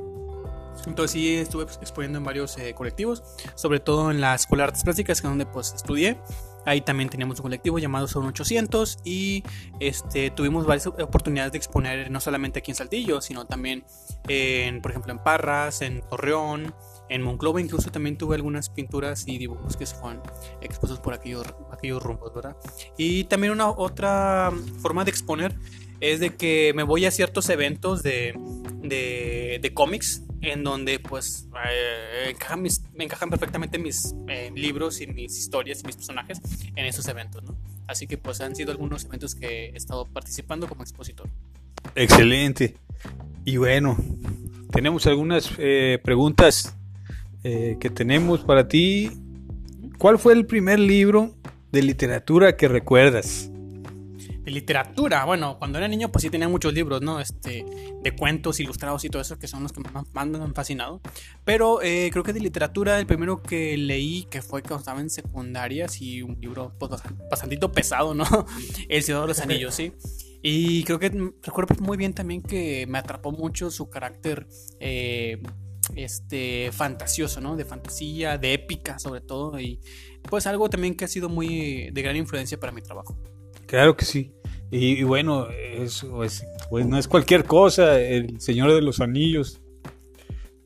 Entonces 0.85 1.11
sí 1.11 1.35
estuve 1.35 1.65
pues, 1.65 1.79
exponiendo 1.81 2.17
en 2.19 2.23
varios 2.23 2.57
eh, 2.57 2.73
colectivos, 2.73 3.23
sobre 3.55 3.79
todo 3.79 4.11
en 4.11 4.21
la 4.21 4.35
Escuela 4.35 4.63
de 4.63 4.67
Artes 4.69 4.83
Plásticas, 4.83 5.21
que 5.21 5.27
es 5.27 5.31
donde 5.31 5.45
pues 5.45 5.73
estudié. 5.73 6.19
Ahí 6.67 6.81
también 6.81 7.09
teníamos 7.09 7.39
un 7.39 7.43
colectivo 7.43 7.79
llamado 7.79 8.09
Son 8.09 8.25
800 8.25 8.99
y 9.05 9.41
este, 9.79 10.31
tuvimos 10.31 10.65
varias 10.65 10.87
oportunidades 10.87 11.53
de 11.53 11.57
exponer 11.57 12.11
no 12.11 12.19
solamente 12.19 12.59
aquí 12.59 12.71
en 12.71 12.75
Saltillo, 12.75 13.21
sino 13.21 13.45
también 13.45 13.85
en, 14.27 14.81
por 14.81 14.91
ejemplo, 14.91 15.13
en 15.13 15.19
Parras, 15.19 15.81
en 15.81 16.01
Torreón, 16.01 16.75
en 17.07 17.21
Monclova 17.21 17.61
incluso 17.61 17.89
también 17.89 18.17
tuve 18.17 18.35
algunas 18.35 18.69
pinturas 18.69 19.25
y 19.29 19.37
dibujos 19.37 19.77
que 19.77 19.85
se 19.85 19.95
fueron 19.95 20.21
expuestos 20.59 20.99
por 20.99 21.13
aquellos, 21.13 21.45
aquellos 21.71 22.03
rumbos, 22.03 22.33
¿verdad? 22.35 22.57
Y 22.97 23.23
también 23.23 23.53
una 23.53 23.69
otra 23.69 24.51
forma 24.81 25.05
de 25.05 25.11
exponer 25.11 25.55
es 26.01 26.19
de 26.19 26.35
que 26.35 26.73
me 26.75 26.83
voy 26.83 27.05
a 27.05 27.11
ciertos 27.11 27.47
eventos 27.47 28.03
de, 28.03 28.37
de, 28.81 29.71
cómics 29.73 30.23
en 30.51 30.63
donde 30.63 30.99
pues 30.99 31.47
eh, 31.69 32.35
me 32.93 33.03
encajan 33.03 33.29
perfectamente 33.29 33.77
mis 33.77 34.15
eh, 34.27 34.51
libros 34.55 35.01
y 35.01 35.07
mis 35.07 35.37
historias 35.37 35.81
y 35.83 35.87
mis 35.87 35.95
personajes 35.95 36.39
en 36.75 36.85
esos 36.85 37.07
eventos, 37.07 37.43
¿no? 37.43 37.55
Así 37.87 38.07
que 38.07 38.17
pues 38.17 38.41
han 38.41 38.55
sido 38.55 38.71
algunos 38.71 39.05
eventos 39.05 39.35
que 39.35 39.67
he 39.69 39.77
estado 39.77 40.05
participando 40.05 40.67
como 40.67 40.83
expositor. 40.83 41.29
Excelente. 41.95 42.75
Y 43.45 43.57
bueno, 43.57 43.97
tenemos 44.71 45.07
algunas 45.07 45.51
eh, 45.57 45.99
preguntas 46.03 46.73
que 47.43 47.89
tenemos 47.93 48.41
para 48.41 48.67
ti. 48.67 49.09
¿Cuál 49.97 50.19
fue 50.19 50.33
el 50.33 50.45
primer 50.45 50.79
libro 50.79 51.33
de 51.71 51.81
literatura 51.81 52.57
que 52.57 52.67
recuerdas? 52.67 53.49
Literatura. 54.51 55.25
Bueno, 55.25 55.57
cuando 55.59 55.77
era 55.77 55.87
niño, 55.87 56.11
pues 56.11 56.23
sí 56.23 56.29
tenía 56.29 56.47
muchos 56.47 56.73
libros, 56.73 57.01
¿no? 57.01 57.19
Este, 57.19 57.65
de 58.01 58.15
cuentos 58.15 58.59
ilustrados 58.59 59.03
y 59.05 59.09
todo 59.09 59.21
eso, 59.21 59.37
que 59.37 59.47
son 59.47 59.63
los 59.63 59.71
que 59.71 59.81
más, 59.81 60.27
me 60.27 60.37
han 60.37 60.55
fascinado. 60.55 61.01
Pero 61.43 61.81
eh, 61.81 62.09
creo 62.11 62.23
que 62.23 62.33
de 62.33 62.39
literatura, 62.39 62.99
el 62.99 63.05
primero 63.05 63.41
que 63.41 63.77
leí, 63.77 64.23
que 64.25 64.41
fue 64.41 64.61
cuando 64.61 64.79
estaba 64.79 65.01
en 65.01 65.09
secundaria, 65.09 65.87
sí, 65.87 66.21
un 66.21 66.37
libro 66.39 66.73
pues, 66.79 66.91
bastante 67.29 67.57
pesado, 67.69 68.13
¿no? 68.13 68.25
El 68.89 69.03
Ciudad 69.03 69.21
de 69.21 69.27
los 69.27 69.39
Anillos, 69.39 69.75
sí. 69.75 69.93
Y 70.41 70.83
creo 70.83 70.99
que 70.99 71.09
recuerdo 71.41 71.75
muy 71.81 71.97
bien 71.97 72.13
también 72.13 72.41
que 72.41 72.85
me 72.87 72.99
atrapó 72.99 73.31
mucho 73.31 73.69
su 73.71 73.89
carácter 73.89 74.47
eh, 74.79 75.41
este, 75.95 76.71
fantasioso, 76.71 77.41
¿no? 77.41 77.55
De 77.55 77.65
fantasía, 77.65 78.37
de 78.37 78.53
épica 78.53 78.99
sobre 78.99 79.21
todo. 79.21 79.59
Y 79.59 79.81
pues 80.21 80.47
algo 80.47 80.69
también 80.69 80.95
que 80.95 81.05
ha 81.05 81.07
sido 81.07 81.27
muy 81.27 81.89
de 81.91 82.01
gran 82.01 82.15
influencia 82.15 82.59
para 82.59 82.71
mi 82.71 82.81
trabajo. 82.81 83.17
Claro 83.65 83.97
que 83.97 84.05
sí. 84.05 84.33
Y, 84.69 85.03
bueno, 85.03 85.47
eso 85.49 86.23
es, 86.23 86.45
pues 86.69 86.85
no 86.85 86.97
es 86.97 87.07
cualquier 87.07 87.45
cosa, 87.45 87.99
el 88.01 88.41
Señor 88.41 88.73
de 88.73 88.81
los 88.81 88.99
Anillos 88.99 89.61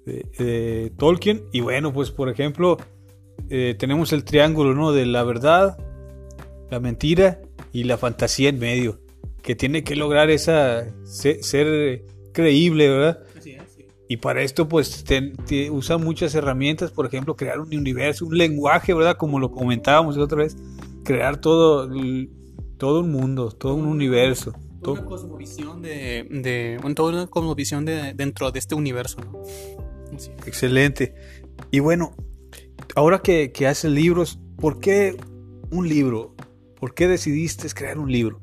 de, 0.05 0.91
Tolkien. 0.97 1.43
Y 1.51 1.61
bueno, 1.61 1.93
pues 1.93 2.09
por 2.09 2.29
ejemplo, 2.29 2.77
eh, 3.49 3.75
tenemos 3.77 4.11
el 4.13 4.23
triángulo, 4.23 4.73
¿no? 4.73 4.91
De 4.91 5.05
la 5.05 5.23
verdad, 5.23 5.77
la 6.71 6.79
mentira 6.79 7.41
y 7.71 7.83
la 7.83 7.97
fantasía 7.97 8.49
en 8.49 8.59
medio, 8.59 8.99
que 9.43 9.55
tiene 9.55 9.83
que 9.83 9.95
lograr 9.95 10.31
esa 10.31 10.87
ser, 11.03 12.05
creíble, 12.33 12.89
¿verdad? 12.89 13.19
Y 14.07 14.17
para 14.17 14.41
esto, 14.41 14.67
pues, 14.67 15.05
usa 15.71 15.97
muchas 15.97 16.35
herramientas, 16.35 16.91
por 16.91 17.05
ejemplo, 17.05 17.37
crear 17.37 17.61
un 17.61 17.73
universo, 17.73 18.25
un 18.25 18.37
lenguaje, 18.37 18.93
¿verdad? 18.93 19.15
Como 19.15 19.39
lo 19.39 19.51
comentábamos 19.51 20.17
la 20.17 20.23
otra 20.23 20.39
vez, 20.39 20.57
crear 21.05 21.39
todo 21.39 21.87
todo 22.81 23.01
un 23.01 23.11
mundo, 23.11 23.51
todo 23.51 23.75
un 23.75 23.85
universo. 23.85 24.55
Toda 24.81 25.01
una 25.01 25.05
cosmovisión 25.07 25.83
de, 25.83 26.25
de 26.31 26.79
toda 26.95 27.13
una 27.13 27.27
cosmovisión 27.27 27.85
de, 27.85 28.15
dentro 28.15 28.51
de 28.51 28.57
este 28.57 28.73
universo. 28.73 29.19
Excelente. 30.47 31.13
Y 31.69 31.79
bueno, 31.79 32.15
ahora 32.95 33.19
que, 33.19 33.51
que 33.51 33.67
haces 33.67 33.91
libros, 33.91 34.39
¿por 34.57 34.79
qué 34.79 35.15
un 35.69 35.87
libro? 35.87 36.33
¿Por 36.79 36.95
qué 36.95 37.07
decidiste 37.07 37.69
crear 37.69 37.99
un 37.99 38.11
libro? 38.11 38.41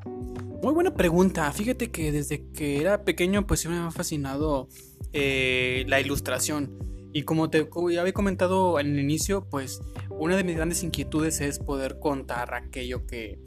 Muy 0.62 0.72
buena 0.72 0.94
pregunta. 0.94 1.50
Fíjate 1.50 1.90
que 1.90 2.12
desde 2.12 2.48
que 2.52 2.80
era 2.80 3.02
pequeño, 3.02 3.44
pues 3.44 3.66
me 3.66 3.76
ha 3.76 3.90
fascinado 3.90 4.68
eh, 5.12 5.84
la 5.88 6.00
ilustración. 6.00 6.78
Y 7.12 7.24
como 7.24 7.50
te 7.50 7.68
como 7.68 7.90
ya 7.90 8.02
había 8.02 8.12
comentado 8.12 8.78
en 8.78 8.86
el 8.86 9.00
inicio, 9.00 9.48
pues 9.50 9.80
una 10.10 10.36
de 10.36 10.44
mis 10.44 10.54
grandes 10.54 10.84
inquietudes 10.84 11.40
es 11.40 11.58
poder 11.58 11.98
contar 11.98 12.54
aquello 12.54 13.04
que, 13.04 13.40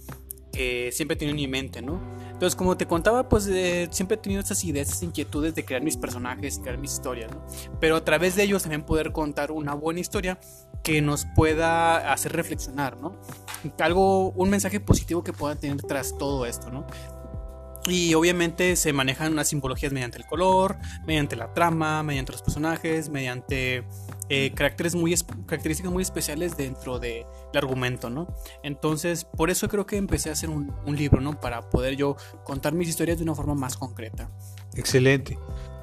que 0.52 0.92
siempre 0.92 1.16
he 1.16 1.18
tenido 1.18 1.32
en 1.32 1.42
mi 1.42 1.48
mente, 1.48 1.82
¿no? 1.82 2.02
Entonces, 2.32 2.56
como 2.56 2.76
te 2.76 2.88
contaba, 2.88 3.30
pues 3.30 3.48
eh, 3.48 3.88
siempre 3.92 4.16
he 4.16 4.18
tenido 4.18 4.42
esas 4.42 4.64
ideas, 4.64 4.90
esas 4.90 5.04
inquietudes 5.04 5.54
de 5.56 5.64
crear 5.64 5.84
mis 5.84 5.98
personajes, 5.98 6.60
crear 6.60 6.78
mis 6.78 6.94
historias, 6.94 7.32
¿no? 7.32 7.46
Pero 7.80 7.96
a 7.96 8.04
través 8.04 8.36
de 8.36 8.44
ellos 8.44 8.64
también 8.64 8.84
poder 8.84 9.12
contar 9.12 9.52
una 9.52 9.74
buena 9.74 10.00
historia 10.00 10.40
que 10.84 11.02
nos 11.02 11.26
pueda 11.36 12.12
hacer 12.12 12.34
reflexionar, 12.34 12.98
¿no? 12.98 13.16
Algo, 13.80 14.32
un 14.32 14.50
mensaje 14.50 14.80
positivo 14.80 15.24
que 15.24 15.34
pueda 15.34 15.56
tener 15.56 15.78
tras 15.84 16.18
todo 16.18 16.46
esto, 16.46 16.72
¿no? 16.72 16.86
Y 17.88 18.14
obviamente 18.14 18.76
se 18.76 18.94
manejan 18.94 19.34
unas 19.34 19.48
simbologías 19.48 19.92
mediante 19.92 20.18
el 20.20 20.26
color, 20.26 20.78
mediante 21.06 21.36
la 21.36 21.52
trama, 21.54 22.04
mediante 22.04 22.32
los 22.32 22.44
personajes, 22.44 23.10
mediante 23.10 23.84
eh, 24.34 24.52
caracteres 24.56 24.96
muy 24.96 25.14
características 25.46 25.92
muy 25.92 26.02
especiales 26.02 26.56
dentro 26.56 27.00
del 27.00 27.26
argumento, 27.54 28.10
¿no? 28.10 28.28
Entonces, 28.64 29.26
por 29.26 29.50
eso 29.50 29.68
creo 29.68 29.86
que 29.86 29.98
empecé 29.98 30.30
a 30.30 30.34
hacer 30.34 30.50
un, 30.50 30.72
libro, 30.86 31.22
¿no? 31.22 31.40
Para 31.40 31.70
poder 31.70 31.96
yo 31.96 32.16
contar 32.44 32.74
mis 32.74 32.88
historias 32.88 33.18
de 33.18 33.24
una 33.24 33.36
forma 33.36 33.56
más 33.56 33.78
concreta. 33.78 34.32
Excelente. 34.76 35.38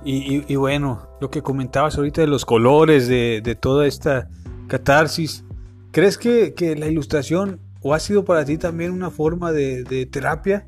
Y, 0.04 0.54
bueno, 0.56 1.08
lo 1.20 1.30
que 1.30 1.42
comentabas 1.42 1.98
ahorita 1.98 2.20
de 2.22 2.28
los 2.28 2.44
colores, 2.44 3.08
de, 3.08 3.58
toda 3.60 3.86
esta 3.86 4.30
catarsis, 4.68 5.44
¿crees 5.90 6.16
que, 6.16 6.76
la 6.78 6.86
ilustración 6.86 7.60
o 7.82 7.94
ha 7.94 8.00
sido 8.00 8.24
para 8.24 8.44
ti 8.44 8.56
también 8.56 8.92
una 8.92 9.10
forma 9.10 9.52
de 9.52 10.08
terapia? 10.10 10.66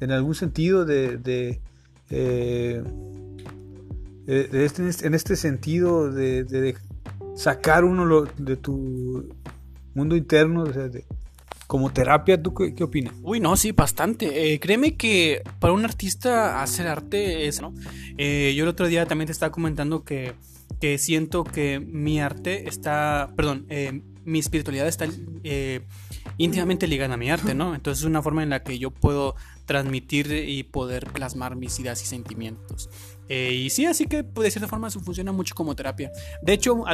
en 0.00 0.10
algún 0.10 0.34
sentido 0.34 0.84
de, 0.84 1.16
de, 1.16 1.60
eh, 2.10 2.82
este, 4.26 5.06
en 5.06 5.14
este 5.14 5.36
sentido 5.36 6.10
de, 6.10 6.76
sacar 7.38 7.84
uno 7.84 8.24
de 8.36 8.56
tu 8.56 9.28
mundo 9.94 10.16
interno, 10.16 10.64
como 11.68 11.92
terapia, 11.92 12.42
¿tú 12.42 12.52
qué, 12.52 12.82
opinas? 12.82 13.14
Uy, 13.22 13.38
no, 13.38 13.56
sí, 13.56 13.70
bastante. 13.72 14.52
Eh, 14.52 14.58
créeme 14.58 14.96
que 14.96 15.42
para 15.60 15.72
un 15.72 15.84
artista 15.84 16.62
hacer 16.62 16.88
arte 16.88 17.46
es, 17.46 17.60
¿no? 17.60 17.74
Eh, 18.16 18.54
yo 18.56 18.64
el 18.64 18.68
otro 18.68 18.88
día 18.88 19.06
también 19.06 19.26
te 19.26 19.32
estaba 19.32 19.52
comentando 19.52 20.02
que, 20.02 20.32
que 20.80 20.98
siento 20.98 21.44
que 21.44 21.78
mi 21.78 22.20
arte 22.20 22.68
está, 22.68 23.30
perdón, 23.36 23.66
mi 24.24 24.40
espiritualidad 24.40 24.88
está 24.88 25.06
íntimamente 26.38 26.88
ligada 26.88 27.14
a 27.14 27.18
mi 27.18 27.30
arte, 27.30 27.54
¿no? 27.54 27.74
Entonces 27.74 28.02
es 28.02 28.06
una 28.06 28.22
forma 28.22 28.42
en 28.42 28.50
la 28.50 28.64
que 28.64 28.78
yo 28.80 28.90
puedo 28.90 29.36
transmitir 29.64 30.32
y 30.32 30.64
poder 30.64 31.06
plasmar 31.06 31.54
mis 31.54 31.78
ideas 31.78 32.02
y 32.02 32.06
sentimientos. 32.06 32.90
Eh, 33.28 33.52
y 33.52 33.70
sí, 33.70 33.86
así 33.86 34.06
que 34.06 34.24
pues, 34.24 34.44
de 34.44 34.50
cierta 34.50 34.68
forma 34.68 34.90
funciona 34.90 35.32
mucho 35.32 35.54
como 35.54 35.74
terapia. 35.74 36.10
De 36.42 36.52
hecho, 36.52 36.84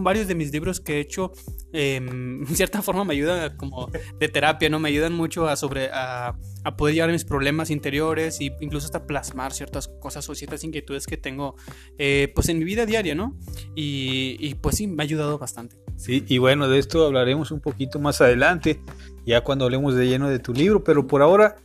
varios 0.00 0.28
de 0.28 0.34
mis 0.34 0.52
libros 0.52 0.80
que 0.80 0.96
he 0.96 1.00
hecho, 1.00 1.32
en 1.72 2.46
cierta 2.54 2.82
forma 2.82 3.04
me 3.04 3.14
ayudan 3.14 3.56
como 3.56 3.90
de 4.18 4.28
terapia, 4.28 4.68
¿no? 4.68 4.78
Me 4.78 4.88
ayudan 4.88 5.12
mucho 5.12 5.48
a, 5.48 5.56
sobre, 5.56 5.90
a, 5.92 6.36
poder 6.76 6.94
llevar 6.94 7.10
mis 7.10 7.24
problemas 7.24 7.70
interiores 7.70 8.40
e 8.40 8.56
incluso 8.60 8.86
hasta 8.86 9.06
plasmar 9.06 9.52
ciertas 9.52 9.88
cosas 9.88 10.28
o 10.28 10.34
ciertas 10.34 10.62
inquietudes 10.62 11.06
que 11.06 11.16
tengo 11.16 11.56
eh, 11.98 12.30
pues 12.34 12.48
en 12.48 12.58
mi 12.58 12.64
vida 12.64 12.86
diaria, 12.86 13.14
¿no? 13.14 13.36
Y, 13.74 14.36
y 14.38 14.54
pues 14.54 14.76
sí, 14.76 14.86
me 14.86 15.02
ha 15.02 15.04
ayudado 15.04 15.38
bastante. 15.38 15.76
Sí, 15.96 16.24
y 16.26 16.38
bueno, 16.38 16.68
de 16.68 16.78
esto 16.78 17.04
hablaremos 17.06 17.50
un 17.50 17.60
poquito 17.60 17.98
más 17.98 18.20
adelante, 18.20 18.80
ya 19.26 19.42
cuando 19.42 19.66
hablemos 19.66 19.94
de 19.94 20.08
lleno 20.08 20.28
de 20.30 20.38
tu 20.38 20.54
libro, 20.54 20.82
pero 20.82 21.06
por 21.06 21.20
ahora 21.20 21.56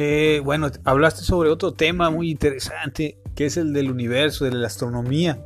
eh, 0.00 0.40
bueno, 0.44 0.70
hablaste 0.84 1.24
sobre 1.24 1.50
otro 1.50 1.72
tema 1.72 2.08
muy 2.08 2.30
interesante, 2.30 3.18
que 3.38 3.46
es 3.46 3.56
el 3.56 3.72
del 3.72 3.88
universo, 3.88 4.46
de 4.46 4.50
la 4.50 4.66
astronomía. 4.66 5.40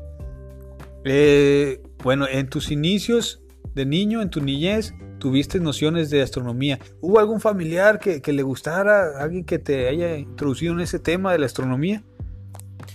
Eh, 1.04 1.82
bueno, 2.02 2.26
en 2.26 2.48
tus 2.48 2.70
inicios 2.70 3.42
de 3.74 3.84
niño, 3.84 4.22
en 4.22 4.30
tu 4.30 4.40
niñez, 4.40 4.94
tuviste 5.18 5.60
nociones 5.60 6.08
de 6.08 6.22
astronomía. 6.22 6.78
¿Hubo 7.02 7.18
algún 7.18 7.38
familiar 7.38 7.98
que, 8.00 8.22
le 8.32 8.42
gustara, 8.42 9.22
alguien 9.22 9.44
que 9.44 9.58
te 9.58 9.88
haya 9.88 10.16
introducido 10.16 10.72
en 10.72 10.80
ese 10.80 11.00
tema 11.00 11.32
de 11.32 11.40
la 11.40 11.44
astronomía? 11.44 12.02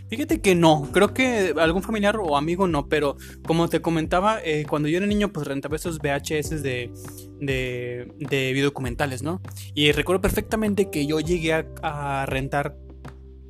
Fíjate 0.10 0.42
que 0.42 0.56
no, 0.56 0.89
creo 0.92 1.13
que 1.13 1.54
algún 1.60 1.84
familiar 1.84 2.18
o 2.18 2.36
amigo 2.36 2.68
no, 2.68 2.89
pero 2.89 3.18
como 3.46 3.70
te 3.70 3.82
comentaba, 3.84 4.39
eh, 4.44 4.66
cuando 4.68 4.89
yo 4.89 4.98
era 4.98 5.06
niño 5.06 5.32
pues 5.32 5.46
rentaba 5.46 5.75
esos 5.75 6.00
VHS 6.00 6.63
de, 6.63 6.92
de, 7.39 8.12
de 8.18 8.51
videodocumentales, 8.51 9.22
¿no? 9.22 9.44
Y 9.75 9.92
recuerdo 9.92 10.22
perfectamente 10.24 10.89
que 10.89 11.06
yo 11.06 11.20
llegué 11.20 11.54
a, 11.84 12.25
rentar 12.25 12.75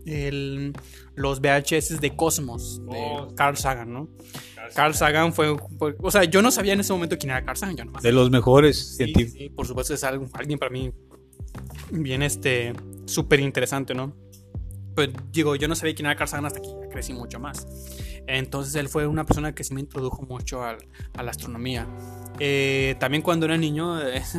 el, 0.05 0.73
los 1.17 1.41
VHS 1.41 1.99
de 1.99 2.15
Cosmos, 2.15 2.79
de 2.85 2.97
oh. 2.97 3.35
Carl 3.35 3.57
Sagan, 3.57 3.91
¿no? 3.91 4.07
Carl 4.73 4.93
Sagan 4.93 5.33
fue, 5.33 5.55
o 5.99 6.11
sea, 6.11 6.23
yo 6.23 6.41
no 6.41 6.51
sabía 6.51 6.73
en 6.73 6.79
ese 6.79 6.93
momento 6.93 7.17
quién 7.17 7.31
era 7.31 7.43
Carl 7.43 7.57
Sagan, 7.57 7.75
yo 7.75 7.85
nomás. 7.85 8.03
De 8.03 8.11
los 8.11 8.29
mejores 8.29 8.95
sí, 8.97 9.13
sí, 9.13 9.49
por 9.49 9.65
supuesto 9.65 9.93
es 9.93 10.03
alguien 10.03 10.59
para 10.59 10.69
mí 10.69 10.91
bien, 11.91 12.21
este, 12.21 12.73
súper 13.05 13.39
interesante, 13.39 13.93
¿no? 13.93 14.15
pues 14.97 15.09
digo, 15.31 15.55
yo 15.55 15.67
no 15.67 15.75
sabía 15.75 15.93
quién 15.93 16.07
era 16.07 16.15
Carl 16.15 16.27
Sagan 16.27 16.47
hasta 16.47 16.57
aquí, 16.57 16.71
crecí 16.91 17.13
mucho 17.13 17.39
más. 17.39 17.67
Entonces 18.27 18.75
él 18.75 18.89
fue 18.89 19.07
una 19.07 19.25
persona 19.25 19.55
que 19.55 19.63
sí 19.63 19.73
me 19.73 19.79
introdujo 19.79 20.21
mucho 20.23 20.63
a 20.63 20.77
la 21.23 21.31
astronomía. 21.31 21.87
Eh, 22.39 22.95
también 22.99 23.23
cuando 23.23 23.45
era 23.45 23.57
niño, 23.57 23.99
eh, 24.01 24.21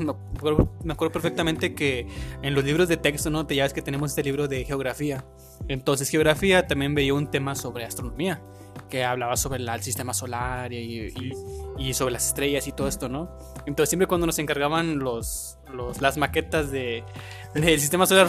me, 0.84 0.92
acuerdo, 0.92 1.12
perfectamente 1.12 1.74
que 1.74 2.06
en 2.42 2.54
los 2.54 2.64
libros 2.64 2.88
de 2.88 2.96
texto, 2.96 3.30
¿no? 3.30 3.46
Ya 3.48 3.64
ves 3.64 3.72
que 3.72 3.82
tenemos 3.82 4.10
este 4.10 4.22
libro 4.22 4.46
de 4.46 4.64
geografía. 4.64 5.24
Entonces 5.68 6.08
geografía 6.08 6.66
también 6.66 6.94
veía 6.94 7.14
un 7.14 7.30
tema 7.30 7.54
sobre 7.54 7.84
astronomía, 7.84 8.40
que 8.88 9.04
hablaba 9.04 9.36
sobre 9.36 9.62
el, 9.62 9.82
sistema 9.82 10.14
solar 10.14 10.72
y, 10.72 11.12
y, 11.78 11.94
sobre 11.94 12.12
las 12.12 12.28
estrellas 12.28 12.66
y 12.68 12.72
todo 12.72 12.88
esto, 12.88 13.08
¿no? 13.08 13.36
Entonces 13.66 13.90
siempre 13.90 14.06
cuando 14.06 14.26
nos 14.26 14.38
encargaban 14.38 14.98
los, 14.98 15.58
los 15.72 16.00
las 16.00 16.16
maquetas 16.16 16.70
de, 16.70 17.04
del 17.54 17.80
sistema 17.80 18.06
solar. 18.06 18.28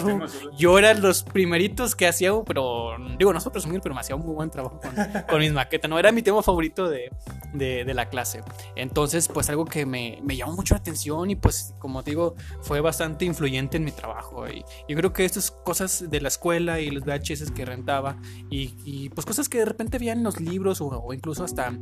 Yo 0.57 0.77
era 0.77 0.93
los 0.93 1.23
primeritos 1.23 1.95
que 1.95 2.07
hacía, 2.07 2.31
pero 2.45 2.91
digo, 3.17 3.33
no 3.33 3.39
soy 3.39 3.51
presumir, 3.51 3.81
pero 3.81 3.95
me 3.95 4.01
hacía 4.01 4.15
un 4.15 4.25
muy 4.25 4.35
buen 4.35 4.49
trabajo 4.49 4.79
con, 5.27 5.39
mis 5.39 5.51
maquetas, 5.51 5.89
¿no? 5.89 5.99
Era 5.99 6.11
mi 6.11 6.21
tema 6.21 6.41
favorito 6.41 6.89
de, 6.89 7.11
de, 7.53 7.93
la 7.93 8.09
clase. 8.09 8.43
Entonces, 8.75 9.27
pues 9.27 9.49
algo 9.49 9.65
que 9.65 9.85
me, 9.85 10.19
me, 10.23 10.35
llamó 10.35 10.53
mucho 10.53 10.75
la 10.75 10.79
atención 10.79 11.29
y 11.29 11.35
pues, 11.35 11.73
como 11.79 12.03
digo, 12.03 12.35
fue 12.61 12.81
bastante 12.81 13.25
influyente 13.25 13.77
en 13.77 13.83
mi 13.83 13.91
trabajo. 13.91 14.47
Y 14.47 14.63
yo 14.88 14.95
creo 14.95 15.13
que 15.13 15.25
estas 15.25 15.51
cosas 15.51 16.09
de 16.09 16.21
la 16.21 16.27
escuela 16.27 16.79
y 16.79 16.89
los 16.91 17.03
VHS 17.03 17.51
que 17.51 17.65
rentaba 17.65 18.17
y, 18.49 18.75
y 18.85 19.09
pues 19.09 19.25
cosas 19.25 19.49
que 19.49 19.59
de 19.59 19.65
repente 19.65 19.97
veía 19.97 20.13
en 20.13 20.23
los 20.23 20.39
libros 20.39 20.81
o, 20.81 20.88
o 20.88 21.13
incluso 21.13 21.43
hasta 21.43 21.73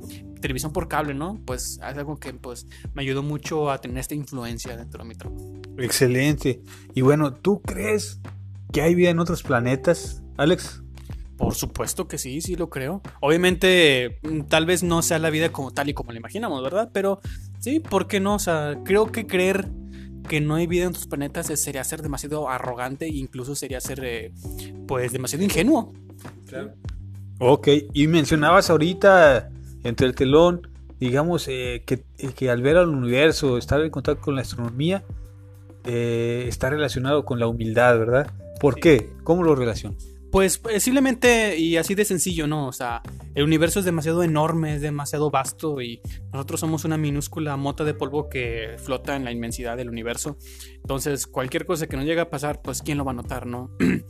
televisión 0.41 0.71
por 0.71 0.87
cable, 0.87 1.13
¿no? 1.13 1.39
Pues 1.45 1.73
es 1.73 1.81
algo 1.81 2.17
que 2.17 2.33
pues 2.33 2.67
me 2.93 3.01
ayudó 3.01 3.23
mucho 3.23 3.69
a 3.69 3.79
tener 3.79 3.97
esta 3.97 4.15
influencia 4.15 4.75
dentro 4.77 5.03
de 5.03 5.09
mi 5.09 5.15
trabajo. 5.15 5.53
Excelente. 5.77 6.61
Y 6.93 7.01
bueno, 7.01 7.26
¿tú 7.33 7.61
crees 7.61 8.19
que 8.71 8.81
hay 8.81 8.95
vida 8.95 9.09
en 9.09 9.19
otros 9.19 9.43
planetas, 9.43 10.21
Alex? 10.37 10.81
Por 11.37 11.53
supuesto 11.53 12.07
que 12.07 12.17
sí, 12.17 12.41
sí 12.41 12.55
lo 12.55 12.69
creo. 12.69 13.01
Obviamente, 13.21 14.19
mm, 14.23 14.41
tal 14.43 14.65
vez 14.65 14.83
no 14.83 15.01
sea 15.01 15.19
la 15.19 15.29
vida 15.29 15.51
como 15.51 15.71
tal 15.71 15.89
y 15.89 15.93
como 15.93 16.11
la 16.11 16.17
imaginamos, 16.17 16.63
¿verdad? 16.63 16.89
Pero 16.91 17.21
sí, 17.59 17.79
¿por 17.79 18.07
qué 18.07 18.19
no? 18.19 18.35
O 18.35 18.39
sea, 18.39 18.79
creo 18.83 19.11
que 19.11 19.27
creer 19.27 19.69
que 20.27 20.41
no 20.41 20.55
hay 20.55 20.67
vida 20.67 20.83
en 20.83 20.89
otros 20.89 21.07
planetas 21.07 21.47
sería 21.59 21.83
ser 21.83 22.01
demasiado 22.01 22.49
arrogante 22.49 23.05
e 23.05 23.15
incluso 23.15 23.55
sería 23.55 23.79
ser, 23.79 24.01
eh, 24.03 24.31
pues, 24.87 25.13
demasiado 25.13 25.43
ingenuo. 25.43 25.93
Claro. 26.47 26.73
Ok, 27.39 27.67
y 27.93 28.07
mencionabas 28.07 28.69
ahorita 28.71 29.49
entre 29.83 30.07
el 30.07 30.15
telón, 30.15 30.67
digamos, 30.99 31.47
eh, 31.47 31.83
que, 31.85 32.03
que 32.35 32.49
al 32.49 32.63
ver 32.63 32.77
al 32.77 32.89
universo, 32.89 33.59
estar 33.59 33.79
en 33.81 33.91
contacto 33.91 34.23
con 34.23 34.35
la 34.35 34.41
astronomía, 34.41 35.03
eh, 35.89 36.45
está 36.49 36.69
relacionado 36.69 37.23
con 37.23 37.39
la 37.39 37.47
humildad, 37.47 37.97
¿verdad? 37.97 38.33
¿Por 38.59 38.75
qué? 38.75 39.09
¿Cómo 39.23 39.43
lo 39.43 39.55
relacionas? 39.55 40.05
Pues 40.31 40.61
simplemente 40.79 41.57
y 41.57 41.77
así 41.77 41.95
de 41.95 42.03
sencillo, 42.03 42.45
¿no? 42.45 42.67
O 42.67 42.73
sea, 42.73 43.01
el 43.33 43.45
universo 43.45 43.79
es 43.79 43.85
demasiado 43.85 44.21
enorme, 44.21 44.75
es 44.75 44.81
demasiado 44.81 45.31
vasto 45.31 45.81
y 45.81 46.01
nosotros 46.33 46.59
somos 46.59 46.83
una 46.83 46.97
minúscula 46.97 47.55
mota 47.55 47.85
de 47.85 47.93
polvo 47.93 48.27
que 48.27 48.75
flota 48.77 49.15
en 49.15 49.23
la 49.23 49.31
inmensidad 49.31 49.77
del 49.77 49.89
universo. 49.89 50.37
Entonces, 50.75 51.25
cualquier 51.25 51.65
cosa 51.65 51.87
que 51.87 51.95
nos 51.95 52.05
llegue 52.05 52.19
a 52.19 52.29
pasar, 52.29 52.61
pues 52.61 52.81
¿quién 52.81 52.97
lo 52.97 53.05
va 53.05 53.11
a 53.11 53.15
notar, 53.15 53.45
no? 53.47 53.71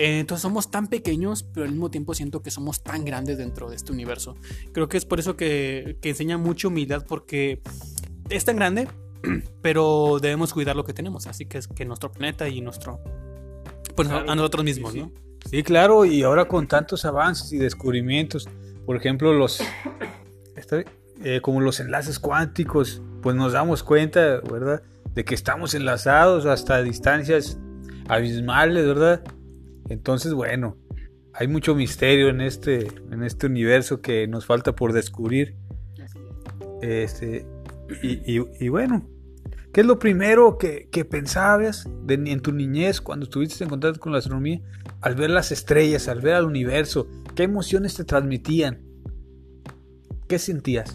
Eh, 0.00 0.20
entonces 0.20 0.42
somos 0.42 0.70
tan 0.70 0.86
pequeños, 0.86 1.42
pero 1.42 1.66
al 1.66 1.72
mismo 1.72 1.90
tiempo 1.90 2.14
siento 2.14 2.40
que 2.40 2.52
somos 2.52 2.84
tan 2.84 3.04
grandes 3.04 3.36
dentro 3.36 3.68
de 3.68 3.74
este 3.74 3.90
universo. 3.90 4.36
Creo 4.72 4.88
que 4.88 4.96
es 4.96 5.04
por 5.04 5.18
eso 5.18 5.36
que, 5.36 5.98
que 6.00 6.10
enseña 6.10 6.38
mucha 6.38 6.68
humildad 6.68 7.04
porque 7.04 7.62
es 8.30 8.44
tan 8.44 8.54
grande, 8.54 8.86
pero 9.62 10.18
debemos 10.20 10.52
cuidar 10.52 10.76
lo 10.76 10.84
que 10.84 10.92
tenemos, 10.92 11.26
así 11.26 11.46
que 11.46 11.58
es 11.58 11.68
que 11.68 11.84
nuestro 11.84 12.10
planeta 12.10 12.48
y 12.48 12.60
nuestro, 12.60 13.00
pues 13.94 14.08
a 14.08 14.34
nosotros 14.34 14.64
mismos, 14.64 14.92
sí, 14.92 15.00
¿no? 15.00 15.12
Sí, 15.48 15.62
claro, 15.62 16.04
y 16.04 16.22
ahora 16.22 16.46
con 16.46 16.66
tantos 16.66 17.04
avances 17.04 17.52
y 17.52 17.58
descubrimientos, 17.58 18.48
por 18.84 18.96
ejemplo, 18.96 19.32
los, 19.32 19.60
eh, 21.22 21.40
como 21.40 21.60
los 21.60 21.80
enlaces 21.80 22.18
cuánticos, 22.18 23.02
pues 23.22 23.34
nos 23.36 23.52
damos 23.52 23.82
cuenta, 23.82 24.40
¿verdad? 24.40 24.82
De 25.14 25.24
que 25.24 25.34
estamos 25.34 25.74
enlazados 25.74 26.46
hasta 26.46 26.82
distancias 26.82 27.58
abismales, 28.08 28.86
¿verdad? 28.86 29.22
Entonces, 29.88 30.34
bueno, 30.34 30.76
hay 31.32 31.48
mucho 31.48 31.74
misterio 31.74 32.28
en 32.28 32.40
este, 32.40 32.88
en 33.10 33.22
este 33.22 33.46
universo 33.46 34.00
que 34.00 34.26
nos 34.26 34.44
falta 34.46 34.74
por 34.74 34.92
descubrir. 34.92 35.56
Este, 36.82 37.46
y, 38.02 38.68
bueno, 38.68 39.08
¿qué 39.72 39.80
es 39.80 39.86
lo 39.86 39.98
primero 39.98 40.58
que, 40.58 40.88
pensabas 41.08 41.88
en 42.08 42.40
tu 42.40 42.52
niñez 42.52 43.00
cuando 43.00 43.24
estuviste 43.24 43.64
en 43.64 43.70
contacto 43.70 44.00
con 44.00 44.12
la 44.12 44.18
astronomía? 44.18 44.60
Al 45.00 45.14
ver 45.14 45.30
las 45.30 45.52
estrellas, 45.52 46.08
al 46.08 46.20
ver 46.20 46.34
al 46.34 46.44
universo, 46.44 47.08
¿qué 47.34 47.44
emociones 47.44 47.94
te 47.94 48.04
transmitían? 48.04 48.82
¿Qué 50.26 50.38
sentías? 50.38 50.92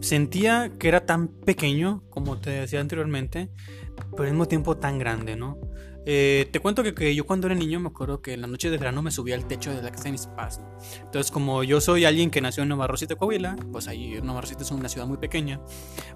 Sentía 0.00 0.72
que 0.78 0.88
era 0.88 1.06
tan 1.06 1.28
pequeño, 1.28 2.02
como 2.10 2.38
te 2.38 2.50
decía 2.50 2.80
anteriormente, 2.80 3.50
pero 4.12 4.24
al 4.24 4.30
mismo 4.30 4.48
tiempo 4.48 4.76
tan 4.76 4.98
grande, 4.98 5.36
¿no? 5.36 5.58
Eh, 6.06 6.48
te 6.50 6.60
cuento 6.60 6.82
que, 6.82 7.14
yo 7.14 7.26
cuando 7.26 7.46
era 7.46 7.54
niño 7.54 7.80
me 7.80 7.88
acuerdo 7.88 8.22
que 8.22 8.32
en 8.32 8.40
la 8.40 8.46
noche 8.46 8.70
de 8.70 8.78
verano 8.78 9.02
me 9.02 9.10
subía 9.10 9.34
al 9.34 9.46
techo 9.46 9.74
de 9.74 9.82
la 9.82 9.90
casa 9.90 10.04
de 10.04 10.12
mis 10.12 10.26
papás. 10.26 10.60
Entonces, 11.02 11.30
como 11.30 11.62
yo 11.62 11.80
soy 11.80 12.04
alguien 12.04 12.30
que 12.30 12.40
nació 12.40 12.62
en 12.62 12.70
Nueva 12.70 12.86
Rosita, 12.86 13.16
Coahuila, 13.16 13.56
pues 13.72 13.88
ahí 13.88 14.18
Nueva 14.22 14.40
Rosita 14.40 14.62
es 14.62 14.70
una 14.70 14.88
ciudad 14.88 15.06
muy 15.06 15.18
pequeña, 15.18 15.60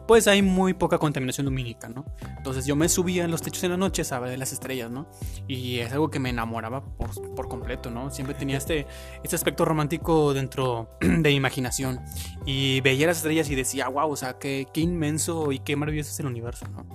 pues 0.06 0.26
hay 0.26 0.42
muy 0.42 0.74
poca 0.74 0.98
contaminación 0.98 1.46
lumínica, 1.46 1.88
¿no? 1.88 2.04
Entonces 2.36 2.66
yo 2.66 2.76
me 2.76 2.88
subía 2.88 3.24
en 3.24 3.30
los 3.30 3.42
techos 3.42 3.64
en 3.64 3.70
la 3.72 3.76
noche 3.76 4.02
a 4.10 4.18
ver 4.18 4.38
las 4.38 4.52
estrellas, 4.52 4.90
¿no? 4.90 5.08
Y 5.48 5.78
es 5.78 5.92
algo 5.92 6.10
que 6.10 6.18
me 6.18 6.30
enamoraba 6.30 6.84
por, 6.84 7.34
por 7.34 7.48
completo, 7.48 7.90
¿no? 7.90 8.10
Siempre 8.10 8.34
tenía 8.34 8.58
este, 8.58 8.86
este 9.22 9.36
aspecto 9.36 9.64
romántico 9.64 10.34
dentro 10.34 10.90
de 11.00 11.28
mi 11.30 11.34
imaginación. 11.34 12.00
Y 12.46 12.80
veía 12.80 13.06
las 13.06 13.18
estrellas 13.18 13.48
y 13.50 13.54
decía, 13.54 13.88
wow, 13.88 14.10
o 14.10 14.16
sea, 14.16 14.38
qué, 14.38 14.66
qué 14.72 14.80
inmenso 14.80 15.52
y 15.52 15.58
qué 15.60 15.76
maravilloso 15.76 16.10
es 16.10 16.20
el 16.20 16.26
universo, 16.26 16.66
¿no? 16.68 16.86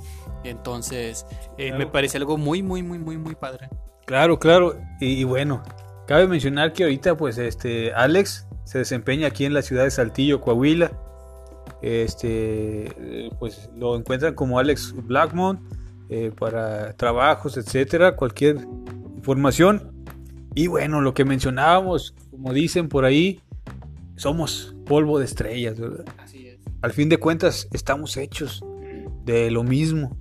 Entonces, 0.43 1.25
eh, 1.57 1.73
me 1.73 1.85
parece 1.85 2.17
algo 2.17 2.37
muy, 2.37 2.63
muy, 2.63 2.78
muy, 2.83 2.99
muy, 2.99 3.17
muy 3.17 3.35
padre. 3.35 3.69
Claro, 4.05 4.39
claro. 4.39 4.75
Y, 4.99 5.23
bueno, 5.23 5.63
cabe 6.07 6.27
mencionar 6.27 6.73
que 6.73 6.83
ahorita, 6.83 7.15
pues, 7.15 7.37
este, 7.37 7.93
Alex 7.93 8.47
se 8.63 8.79
desempeña 8.79 9.27
aquí 9.27 9.45
en 9.45 9.53
la 9.53 9.61
ciudad 9.61 9.83
de 9.83 9.91
Saltillo, 9.91 10.41
Coahuila. 10.41 10.91
Este, 11.81 13.31
pues 13.39 13.69
lo 13.77 13.95
encuentran 13.95 14.33
como 14.33 14.59
Alex 14.59 14.93
Blackmon 15.05 15.65
eh, 16.09 16.31
para 16.37 16.93
trabajos, 16.93 17.55
etcétera, 17.55 18.15
cualquier 18.15 18.57
información. 19.15 19.93
Y 20.55 20.67
bueno, 20.67 21.01
lo 21.01 21.13
que 21.13 21.23
mencionábamos, 21.23 22.15
como 22.31 22.51
dicen 22.53 22.89
por 22.89 23.05
ahí, 23.05 23.39
somos 24.15 24.75
polvo 24.85 25.19
de 25.19 25.25
estrellas, 25.25 25.79
¿verdad? 25.79 26.05
Así 26.17 26.47
es. 26.47 26.59
Al 26.81 26.91
fin 26.91 27.09
de 27.09 27.17
cuentas, 27.17 27.67
estamos 27.71 28.17
hechos 28.17 28.63
de 29.25 29.51
lo 29.51 29.63
mismo. 29.63 30.17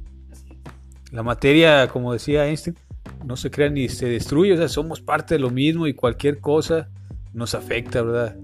La 1.12 1.22
materia, 1.22 1.88
como 1.88 2.12
decía 2.12 2.46
Einstein, 2.46 2.76
no 3.24 3.36
se 3.36 3.50
crea 3.50 3.70
ni 3.70 3.88
se 3.88 4.06
destruye, 4.06 4.52
o 4.52 4.56
sea, 4.56 4.68
somos 4.68 5.00
parte 5.00 5.34
de 5.34 5.40
lo 5.40 5.50
mismo 5.50 5.86
y 5.86 5.94
cualquier 5.94 6.40
cosa 6.40 6.88
nos 7.32 7.54
afecta, 7.54 8.02
¿verdad? 8.02 8.36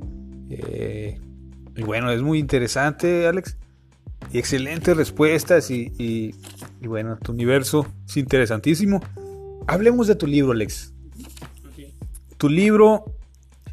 Eh, 0.50 1.18
y 1.77 1.83
bueno, 1.83 2.11
es 2.11 2.22
muy 2.22 2.38
interesante, 2.38 3.27
Alex. 3.27 3.57
Y 4.33 4.38
excelentes 4.38 4.96
respuestas 4.96 5.70
y, 5.70 5.92
y, 5.98 6.87
bueno, 6.87 7.18
tu 7.18 7.33
universo 7.33 7.87
es 8.07 8.16
interesantísimo. 8.16 9.00
Hablemos 9.66 10.07
de 10.07 10.14
tu 10.14 10.27
libro, 10.27 10.53
Alex. 10.53 10.94
Tu 12.38 12.48
libro, 12.48 13.05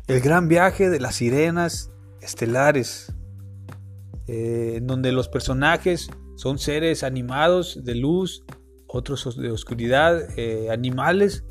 El 0.08 0.20
gran 0.22 0.48
viaje 0.48 0.90
de 0.90 1.00
las 1.00 1.16
sirenas 1.16 1.92
estelares, 2.22 3.14
eh, 4.28 4.76
en 4.78 4.88
donde 4.88 5.12
los 5.12 5.30
personajes 5.30 6.10
son 6.36 6.60
seres 6.60 7.04
animados 7.04 7.84
de 7.84 7.96
luz 7.96 8.44
otros 8.92 9.38
de 9.38 9.52
oscuridad, 9.52 10.38
eh, 10.38 10.70
animales, 10.70 11.46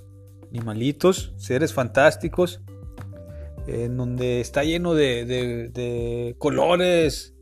animalitos, 0.51 1.33
seres 1.37 1.73
fantásticos, 1.73 2.61
en 3.67 3.97
donde 3.97 4.41
está 4.41 4.65
lleno 4.65 4.95
de, 4.95 6.35
colores 6.39 7.35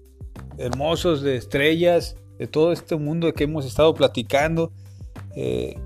hermosos, 0.57 1.23
de 1.23 1.37
estrellas, 1.37 2.17
de 2.39 2.47
todo 2.47 2.73
este 2.73 2.97
mundo 2.97 3.33
que 3.33 3.45
hemos 3.45 3.67
estado 3.67 3.95
platicando. 3.95 4.73
Eh, 5.35 5.77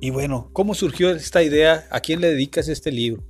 y 0.00 0.10
bueno, 0.10 0.50
¿cómo 0.52 0.74
surgió 0.74 1.10
esta 1.10 1.42
idea? 1.42 1.86
¿A 1.90 2.00
quién 2.00 2.20
le 2.20 2.28
dedicas 2.28 2.68
este 2.68 2.90
libro? 2.90 3.22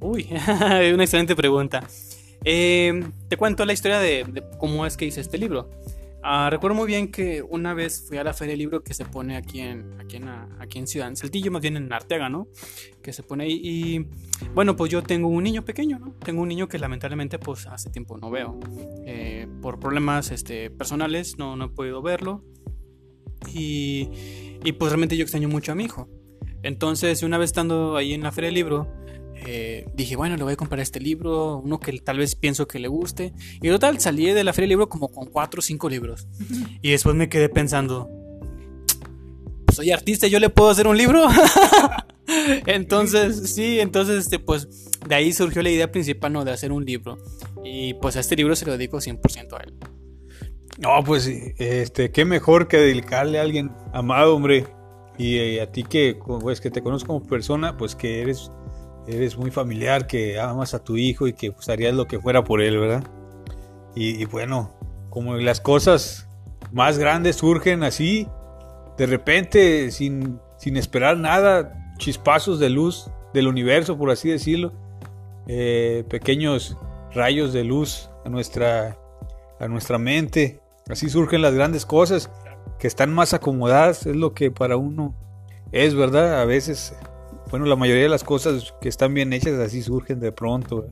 Uy, 0.00 0.28
una 0.94 1.04
excelente 1.04 1.34
pregunta. 1.36 1.86
Eh, 2.44 3.02
te 3.28 3.36
cuento 3.36 3.64
la 3.64 3.72
historia 3.72 3.98
de, 3.98 4.44
cómo 4.58 4.86
es 4.86 4.96
que 4.96 5.06
hice 5.06 5.20
este 5.20 5.38
libro. 5.38 5.70
Ah, 6.26 6.48
recuerdo 6.48 6.74
muy 6.74 6.86
bien 6.86 7.10
que 7.12 7.42
una 7.42 7.74
vez 7.74 8.06
fui 8.08 8.16
a 8.16 8.24
la 8.24 8.32
feria 8.32 8.52
del 8.52 8.60
libro 8.60 8.82
que 8.82 8.94
se 8.94 9.04
pone 9.04 9.36
aquí 9.36 9.60
en, 9.60 10.00
aquí 10.00 10.16
en, 10.16 10.26
aquí 10.58 10.78
en 10.78 10.86
Ciudad, 10.86 11.08
en 11.08 11.16
Saltillo, 11.16 11.50
más 11.50 11.60
bien 11.60 11.76
en 11.76 11.92
Arteaga, 11.92 12.30
¿no? 12.30 12.48
Que 13.02 13.12
se 13.12 13.22
pone 13.22 13.44
ahí. 13.44 13.60
Y 13.62 14.06
bueno, 14.54 14.74
pues 14.74 14.90
yo 14.90 15.02
tengo 15.02 15.28
un 15.28 15.44
niño 15.44 15.66
pequeño, 15.66 15.98
¿no? 15.98 16.14
Tengo 16.24 16.40
un 16.40 16.48
niño 16.48 16.66
que 16.66 16.78
lamentablemente 16.78 17.38
pues 17.38 17.66
hace 17.66 17.90
tiempo 17.90 18.16
no 18.16 18.30
veo. 18.30 18.58
Eh, 19.04 19.46
por 19.60 19.78
problemas 19.78 20.30
este, 20.30 20.70
personales 20.70 21.36
no, 21.36 21.56
no 21.56 21.66
he 21.66 21.68
podido 21.68 22.00
verlo. 22.00 22.42
Y, 23.52 24.08
y 24.64 24.72
pues 24.72 24.92
realmente 24.92 25.18
yo 25.18 25.24
extraño 25.24 25.50
mucho 25.50 25.72
a 25.72 25.74
mi 25.74 25.84
hijo. 25.84 26.08
Entonces, 26.62 27.22
una 27.22 27.36
vez 27.36 27.50
estando 27.50 27.96
ahí 27.98 28.14
en 28.14 28.22
la 28.22 28.32
feria 28.32 28.48
del 28.48 28.54
libro, 28.54 28.88
eh, 29.46 29.86
dije, 29.94 30.16
bueno, 30.16 30.36
le 30.36 30.44
voy 30.44 30.52
a 30.52 30.56
comprar 30.56 30.80
este 30.80 31.00
libro, 31.00 31.58
uno 31.58 31.80
que 31.80 31.92
tal 32.00 32.18
vez 32.18 32.34
pienso 32.34 32.66
que 32.66 32.78
le 32.78 32.88
guste. 32.88 33.32
Y 33.60 33.68
total, 33.68 34.00
salí 34.00 34.26
de 34.26 34.44
la 34.44 34.52
feria 34.52 34.64
del 34.64 34.70
libro 34.70 34.88
como 34.88 35.08
con 35.08 35.26
cuatro 35.26 35.58
o 35.60 35.62
cinco 35.62 35.88
libros. 35.88 36.26
Y 36.82 36.90
después 36.90 37.14
me 37.16 37.28
quedé 37.28 37.48
pensando, 37.48 38.10
pues 39.64 39.76
soy 39.76 39.90
artista, 39.90 40.26
yo 40.26 40.38
le 40.38 40.50
puedo 40.50 40.70
hacer 40.70 40.86
un 40.86 40.96
libro. 40.96 41.26
entonces, 42.66 43.54
sí, 43.54 43.80
entonces, 43.80 44.24
este, 44.24 44.38
pues 44.38 44.68
de 45.06 45.14
ahí 45.14 45.32
surgió 45.32 45.62
la 45.62 45.70
idea 45.70 45.90
principal, 45.90 46.32
¿no? 46.32 46.44
De 46.44 46.52
hacer 46.52 46.72
un 46.72 46.84
libro. 46.84 47.18
Y 47.64 47.94
pues 47.94 48.16
a 48.16 48.20
este 48.20 48.36
libro 48.36 48.54
se 48.54 48.66
lo 48.66 48.72
dedico 48.72 48.98
100% 48.98 49.58
a 49.58 49.62
él. 49.62 49.74
No, 50.78 51.04
pues, 51.04 51.26
este, 51.26 52.10
qué 52.10 52.24
mejor 52.24 52.66
que 52.68 52.78
dedicarle 52.78 53.38
a 53.38 53.42
alguien 53.42 53.70
amado, 53.92 54.34
hombre. 54.34 54.66
Y, 55.16 55.38
eh, 55.38 55.62
a 55.62 55.70
ti 55.70 55.84
que, 55.84 56.18
pues, 56.40 56.60
que 56.60 56.70
te 56.70 56.82
conozco 56.82 57.08
como 57.08 57.26
persona, 57.26 57.76
pues 57.76 57.94
que 57.94 58.22
eres 58.22 58.50
eres 59.06 59.36
muy 59.36 59.50
familiar, 59.50 60.06
que 60.06 60.38
amas 60.38 60.74
a 60.74 60.82
tu 60.82 60.96
hijo 60.96 61.26
y 61.26 61.32
que 61.32 61.52
pues, 61.52 61.68
harías 61.68 61.94
lo 61.94 62.06
que 62.06 62.18
fuera 62.18 62.44
por 62.44 62.60
él, 62.60 62.78
¿verdad? 62.78 63.04
Y, 63.96 64.24
bueno, 64.24 64.72
como 65.08 65.36
las 65.36 65.60
cosas 65.60 66.28
más 66.72 66.98
grandes 66.98 67.36
surgen 67.36 67.84
así, 67.84 68.28
de 68.98 69.06
repente, 69.06 69.90
sin, 69.92 70.40
sin 70.58 70.76
esperar 70.76 71.16
nada, 71.16 71.94
chispazos 71.98 72.58
de 72.58 72.70
luz 72.70 73.08
del 73.32 73.46
universo, 73.46 73.96
por 73.96 74.10
así 74.10 74.30
decirlo, 74.30 74.72
eh, 75.46 76.04
pequeños 76.08 76.76
rayos 77.12 77.52
de 77.52 77.62
luz 77.62 78.10
a 78.24 78.28
nuestra, 78.28 78.98
a 79.60 79.68
nuestra 79.68 79.98
mente. 79.98 80.60
Así 80.88 81.08
surgen 81.08 81.42
las 81.42 81.54
grandes 81.54 81.86
cosas 81.86 82.30
que 82.78 82.88
están 82.88 83.12
más 83.12 83.32
acomodadas, 83.32 84.06
es 84.06 84.16
lo 84.16 84.34
que 84.34 84.50
para 84.50 84.76
uno 84.76 85.14
es, 85.70 85.94
¿verdad? 85.94 86.40
A 86.40 86.44
veces 86.44 86.96
bueno, 87.54 87.66
la 87.66 87.76
mayoría 87.76 88.02
de 88.02 88.08
las 88.08 88.24
cosas 88.24 88.74
que 88.80 88.88
están 88.88 89.14
bien 89.14 89.32
hechas 89.32 89.56
así 89.60 89.80
surgen 89.80 90.18
de 90.18 90.32
pronto. 90.32 90.88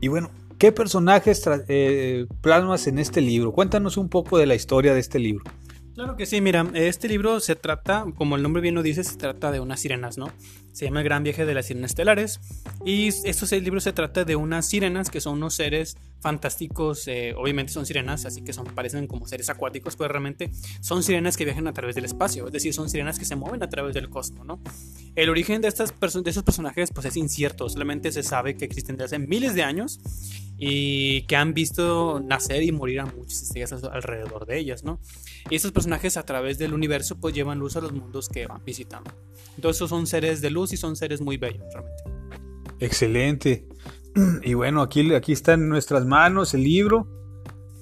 Y 0.00 0.06
bueno, 0.06 0.30
¿qué 0.58 0.70
personajes 0.70 1.42
eh, 1.66 2.26
plasmas 2.40 2.86
en 2.86 3.00
este 3.00 3.20
libro? 3.20 3.50
Cuéntanos 3.50 3.96
un 3.96 4.08
poco 4.08 4.38
de 4.38 4.46
la 4.46 4.54
historia 4.54 4.94
de 4.94 5.00
este 5.00 5.18
libro. 5.18 5.42
Claro 5.96 6.16
que 6.16 6.24
sí, 6.24 6.40
mira, 6.40 6.64
este 6.72 7.08
libro 7.08 7.40
se 7.40 7.56
trata, 7.56 8.06
como 8.14 8.36
el 8.36 8.44
nombre 8.44 8.62
bien 8.62 8.76
lo 8.76 8.82
dice, 8.84 9.02
se 9.02 9.16
trata 9.16 9.50
de 9.50 9.58
unas 9.58 9.80
sirenas, 9.80 10.18
¿no? 10.18 10.28
Se 10.72 10.84
llama 10.84 11.00
El 11.00 11.04
Gran 11.04 11.22
Viaje 11.24 11.44
de 11.44 11.54
las 11.54 11.66
Sirenas 11.66 11.90
Estelares. 11.92 12.40
Y 12.84 13.08
estos 13.08 13.50
libros 13.52 13.84
se 13.84 13.92
trata 13.92 14.24
de 14.24 14.36
unas 14.36 14.68
sirenas 14.68 15.10
que 15.10 15.20
son 15.20 15.34
unos 15.34 15.54
seres 15.54 15.96
fantásticos, 16.20 17.06
eh, 17.06 17.34
obviamente 17.36 17.72
son 17.72 17.86
sirenas, 17.86 18.24
así 18.24 18.42
que 18.42 18.52
son, 18.52 18.66
parecen 18.66 19.06
como 19.06 19.26
seres 19.28 19.48
acuáticos, 19.50 19.96
pero 19.96 20.08
realmente 20.08 20.50
son 20.80 21.02
sirenas 21.02 21.36
que 21.36 21.44
viajan 21.44 21.68
a 21.68 21.72
través 21.72 21.94
del 21.94 22.04
espacio, 22.04 22.46
es 22.46 22.52
decir, 22.52 22.74
son 22.74 22.90
sirenas 22.90 23.18
que 23.18 23.24
se 23.24 23.36
mueven 23.36 23.62
a 23.62 23.68
través 23.68 23.94
del 23.94 24.08
cosmos, 24.08 24.44
¿no? 24.44 24.60
El 25.14 25.30
origen 25.30 25.62
de, 25.62 25.68
estas 25.68 25.94
de 25.98 26.30
esos 26.30 26.42
personajes 26.42 26.90
pues 26.92 27.06
es 27.06 27.16
incierto, 27.16 27.68
solamente 27.68 28.10
se 28.10 28.22
sabe 28.22 28.56
que 28.56 28.64
existen 28.64 28.96
desde 28.96 29.16
hace 29.16 29.26
miles 29.26 29.54
de 29.54 29.62
años 29.62 30.00
y 30.58 31.22
que 31.22 31.36
han 31.36 31.54
visto 31.54 32.20
nacer 32.20 32.64
y 32.64 32.72
morir 32.72 33.00
a 33.00 33.06
muchas 33.06 33.42
estrellas 33.42 33.72
alrededor 33.72 34.44
de 34.44 34.58
ellas, 34.58 34.82
¿no? 34.82 35.00
Y 35.50 35.54
estos 35.54 35.70
personajes 35.70 36.16
a 36.16 36.24
través 36.24 36.58
del 36.58 36.74
universo 36.74 37.16
pues 37.16 37.32
llevan 37.32 37.60
luz 37.60 37.76
a 37.76 37.80
los 37.80 37.92
mundos 37.92 38.28
que 38.28 38.46
van 38.46 38.64
visitando. 38.64 39.12
Entonces 39.54 39.88
son 39.88 40.06
seres 40.08 40.40
de 40.40 40.50
luz 40.50 40.57
y 40.72 40.76
son 40.76 40.96
seres 40.96 41.20
muy 41.20 41.36
bellos 41.36 41.64
realmente. 41.72 42.02
Excelente. 42.80 43.66
Y 44.42 44.54
bueno, 44.54 44.82
aquí, 44.82 45.14
aquí 45.14 45.32
está 45.32 45.54
en 45.54 45.68
nuestras 45.68 46.04
manos 46.04 46.54
el 46.54 46.64
libro, 46.64 47.06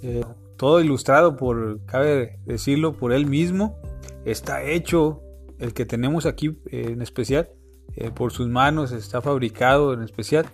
eh, 0.02 0.22
todo 0.56 0.80
ilustrado 0.80 1.36
por, 1.36 1.80
cabe 1.86 2.38
decirlo, 2.44 2.92
por 2.94 3.12
él 3.12 3.26
mismo. 3.26 3.80
Está 4.24 4.62
hecho, 4.62 5.22
el 5.58 5.72
que 5.72 5.86
tenemos 5.86 6.26
aquí 6.26 6.58
eh, 6.70 6.88
en 6.92 7.00
especial, 7.00 7.48
eh, 7.96 8.10
por 8.10 8.32
sus 8.32 8.48
manos, 8.48 8.92
está 8.92 9.22
fabricado 9.22 9.94
en 9.94 10.02
especial. 10.02 10.46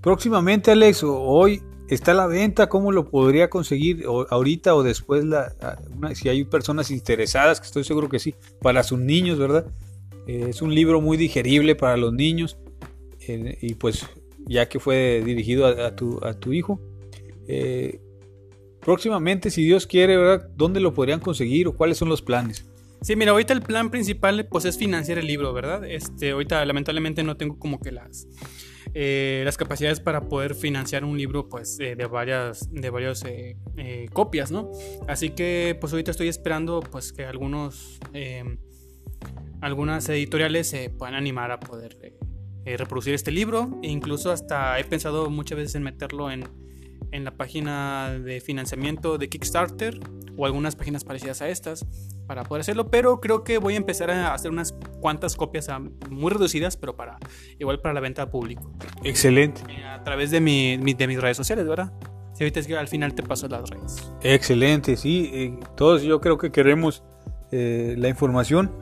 próximamente, 0.00 0.72
Alex, 0.72 1.02
hoy 1.04 1.62
está 1.88 2.14
la 2.14 2.26
venta, 2.26 2.68
¿cómo 2.68 2.92
lo 2.92 3.10
podría 3.10 3.50
conseguir 3.50 4.04
ahorita 4.30 4.74
o 4.74 4.82
después? 4.82 5.24
La, 5.24 5.52
si 6.14 6.28
hay 6.28 6.44
personas 6.44 6.90
interesadas, 6.90 7.60
que 7.60 7.66
estoy 7.66 7.84
seguro 7.84 8.08
que 8.08 8.18
sí, 8.18 8.34
para 8.60 8.82
sus 8.82 8.98
niños, 8.98 9.38
¿verdad? 9.38 9.66
Eh, 10.26 10.46
es 10.48 10.62
un 10.62 10.74
libro 10.74 11.00
muy 11.00 11.16
digerible 11.16 11.74
para 11.74 11.96
los 11.96 12.12
niños 12.12 12.58
eh, 13.26 13.58
y 13.60 13.74
pues 13.74 14.06
ya 14.46 14.68
que 14.68 14.78
fue 14.78 15.22
dirigido 15.24 15.66
a, 15.66 15.94
tu, 15.96 16.20
a 16.24 16.34
tu, 16.34 16.52
hijo. 16.52 16.80
Eh, 17.48 18.00
próximamente, 18.80 19.50
si 19.50 19.64
Dios 19.64 19.86
quiere, 19.86 20.16
¿verdad? 20.16 20.48
¿Dónde 20.56 20.80
lo 20.80 20.92
podrían 20.94 21.20
conseguir 21.20 21.68
o 21.68 21.76
cuáles 21.76 21.98
son 21.98 22.08
los 22.08 22.22
planes? 22.22 22.66
Sí, 23.02 23.16
mira, 23.16 23.32
ahorita 23.32 23.52
el 23.52 23.62
plan 23.62 23.90
principal 23.90 24.46
pues 24.50 24.64
es 24.64 24.78
financiar 24.78 25.18
el 25.18 25.26
libro, 25.26 25.52
¿verdad? 25.52 25.84
Este, 25.84 26.30
ahorita 26.30 26.64
lamentablemente 26.64 27.22
no 27.22 27.36
tengo 27.36 27.58
como 27.58 27.80
que 27.80 27.92
las 27.92 28.26
eh, 28.96 29.42
las 29.44 29.56
capacidades 29.56 29.98
para 29.98 30.28
poder 30.28 30.54
financiar 30.54 31.04
un 31.04 31.18
libro 31.18 31.48
pues 31.48 31.78
de 31.78 31.96
varias 32.06 32.72
de 32.72 32.90
varias 32.90 33.24
eh, 33.24 33.56
eh, 33.76 34.06
copias 34.12 34.52
no 34.52 34.70
así 35.08 35.30
que 35.30 35.76
pues 35.80 35.92
ahorita 35.92 36.12
estoy 36.12 36.28
esperando 36.28 36.78
pues 36.78 37.12
que 37.12 37.24
algunos 37.24 37.98
em, 38.12 38.56
algunas 39.60 40.08
editoriales 40.08 40.68
se 40.68 40.90
puedan 40.90 41.14
animar 41.14 41.50
a 41.50 41.60
poder 41.60 41.96
reproducir 42.64 43.14
este 43.14 43.30
libro 43.30 43.78
e 43.82 43.88
incluso 43.88 44.30
hasta 44.30 44.78
he 44.78 44.84
pensado 44.84 45.28
muchas 45.30 45.58
veces 45.58 45.74
en 45.74 45.82
meterlo 45.82 46.30
en 46.30 46.44
en 47.14 47.24
la 47.24 47.30
página 47.30 48.18
de 48.18 48.40
financiamiento 48.40 49.18
de 49.18 49.28
Kickstarter 49.28 50.00
o 50.36 50.46
algunas 50.46 50.74
páginas 50.74 51.04
parecidas 51.04 51.42
a 51.42 51.48
estas 51.48 51.86
para 52.26 52.42
poder 52.42 52.62
hacerlo, 52.62 52.90
pero 52.90 53.20
creo 53.20 53.44
que 53.44 53.58
voy 53.58 53.74
a 53.74 53.76
empezar 53.76 54.10
a 54.10 54.34
hacer 54.34 54.50
unas 54.50 54.72
cuantas 55.00 55.36
copias 55.36 55.68
muy 56.10 56.32
reducidas, 56.32 56.76
pero 56.76 56.96
para 56.96 57.18
igual 57.60 57.80
para 57.80 57.94
la 57.94 58.00
venta 58.00 58.22
a 58.22 58.30
público. 58.30 58.72
Excelente. 59.04 59.60
Eh, 59.68 59.84
a 59.84 60.02
través 60.02 60.32
de, 60.32 60.40
mi, 60.40 60.76
de 60.76 61.06
mis 61.06 61.20
redes 61.20 61.36
sociales, 61.36 61.68
¿verdad? 61.68 61.92
Si 62.32 62.42
ahorita 62.42 62.58
es 62.58 62.66
que 62.66 62.76
al 62.76 62.88
final 62.88 63.14
te 63.14 63.22
paso 63.22 63.46
las 63.46 63.70
redes. 63.70 64.12
Excelente, 64.22 64.96
sí. 64.96 65.30
Eh, 65.32 65.60
todos 65.76 66.02
yo 66.02 66.20
creo 66.20 66.36
que 66.36 66.50
queremos 66.50 67.04
eh, 67.52 67.94
la 67.96 68.08
información. 68.08 68.72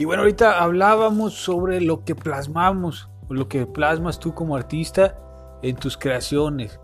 Y 0.00 0.06
bueno, 0.06 0.22
ahorita 0.22 0.62
hablábamos 0.62 1.34
sobre 1.34 1.78
lo 1.82 2.06
que 2.06 2.14
plasmamos, 2.14 3.10
lo 3.28 3.48
que 3.48 3.66
plasmas 3.66 4.18
tú 4.18 4.32
como 4.32 4.56
artista 4.56 5.14
en 5.60 5.76
tus 5.76 5.98
creaciones. 5.98 6.80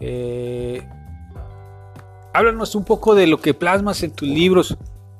Eh, 0.00 0.82
háblanos 2.34 2.74
un 2.74 2.84
poco 2.84 3.14
de 3.14 3.28
lo 3.28 3.40
que 3.40 3.54
plasmas 3.54 4.02
en 4.02 4.10
tus 4.10 4.26
libros, 4.26 4.76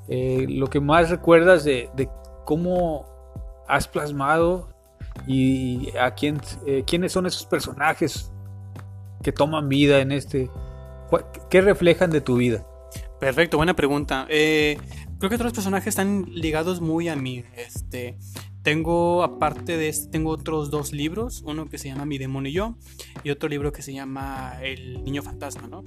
eh, 0.08 0.46
lo 0.48 0.66
que 0.66 0.80
más 0.80 1.10
recuerdas 1.10 1.62
de, 1.62 1.88
cómo 2.44 3.06
has 3.68 3.86
plasmado 3.86 4.70
y 5.24 5.96
a 5.96 6.16
quién, 6.16 6.40
eh, 6.66 6.82
quiénes 6.84 7.12
son 7.12 7.26
esos 7.26 7.46
personajes 7.46 8.32
que 9.22 9.30
toman 9.30 9.68
vida 9.68 10.00
en 10.00 10.10
este, 10.10 10.50
qué 11.48 11.60
reflejan 11.60 12.10
de 12.10 12.20
tu 12.20 12.34
vida. 12.34 12.66
Perfecto, 13.20 13.58
buena 13.58 13.76
pregunta. 13.76 14.26
Creo 15.18 15.30
que 15.30 15.36
todos 15.36 15.46
los 15.46 15.54
personajes 15.54 15.88
están 15.88 16.26
ligados 16.32 16.80
muy 16.80 17.08
a 17.08 17.16
mí. 17.16 17.44
Este, 17.56 18.16
tengo, 18.62 19.22
aparte 19.22 19.76
de 19.76 19.88
este, 19.88 20.08
tengo 20.08 20.30
otros 20.30 20.70
dos 20.70 20.92
libros, 20.92 21.42
uno 21.44 21.68
que 21.68 21.78
se 21.78 21.88
llama 21.88 22.04
Mi 22.04 22.18
demonio 22.18 22.50
y 22.50 22.54
yo, 22.54 22.74
y 23.24 23.30
otro 23.30 23.48
libro 23.48 23.72
que 23.72 23.82
se 23.82 23.92
llama 23.92 24.58
El 24.62 25.04
niño 25.04 25.22
fantasma, 25.22 25.66
¿no? 25.68 25.84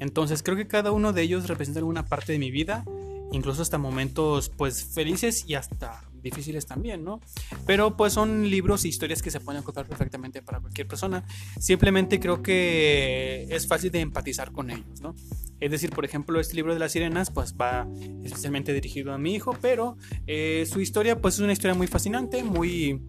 Entonces 0.00 0.42
creo 0.42 0.56
que 0.56 0.66
cada 0.66 0.92
uno 0.92 1.12
de 1.12 1.22
ellos 1.22 1.48
representa 1.48 1.78
alguna 1.78 2.04
parte 2.06 2.32
de 2.32 2.38
mi 2.38 2.50
vida, 2.50 2.84
incluso 3.32 3.62
hasta 3.62 3.78
momentos 3.78 4.48
pues 4.48 4.84
felices 4.84 5.44
y 5.46 5.54
hasta 5.54 6.02
difíciles 6.22 6.66
también, 6.66 7.04
¿no? 7.04 7.20
Pero 7.66 7.96
pues 7.96 8.12
son 8.12 8.48
libros 8.50 8.84
e 8.84 8.88
historias 8.88 9.22
que 9.22 9.30
se 9.30 9.40
pueden 9.40 9.60
encontrar 9.60 9.86
perfectamente 9.86 10.42
para 10.42 10.60
cualquier 10.60 10.88
persona. 10.88 11.24
Simplemente 11.60 12.18
creo 12.18 12.42
que 12.42 13.46
es 13.50 13.66
fácil 13.66 13.92
de 13.92 14.00
empatizar 14.00 14.50
con 14.50 14.70
ellos, 14.70 15.00
¿no? 15.00 15.14
Es 15.64 15.70
decir, 15.70 15.88
por 15.92 16.04
ejemplo, 16.04 16.38
este 16.40 16.56
libro 16.56 16.74
de 16.74 16.78
las 16.78 16.92
sirenas 16.92 17.30
pues 17.30 17.54
va 17.58 17.88
especialmente 18.22 18.74
dirigido 18.74 19.14
a 19.14 19.18
mi 19.18 19.34
hijo, 19.34 19.56
pero 19.62 19.96
eh, 20.26 20.66
su 20.70 20.82
historia 20.82 21.22
pues 21.22 21.36
es 21.36 21.40
una 21.40 21.54
historia 21.54 21.72
muy 21.72 21.86
fascinante, 21.86 22.44
muy 22.44 23.00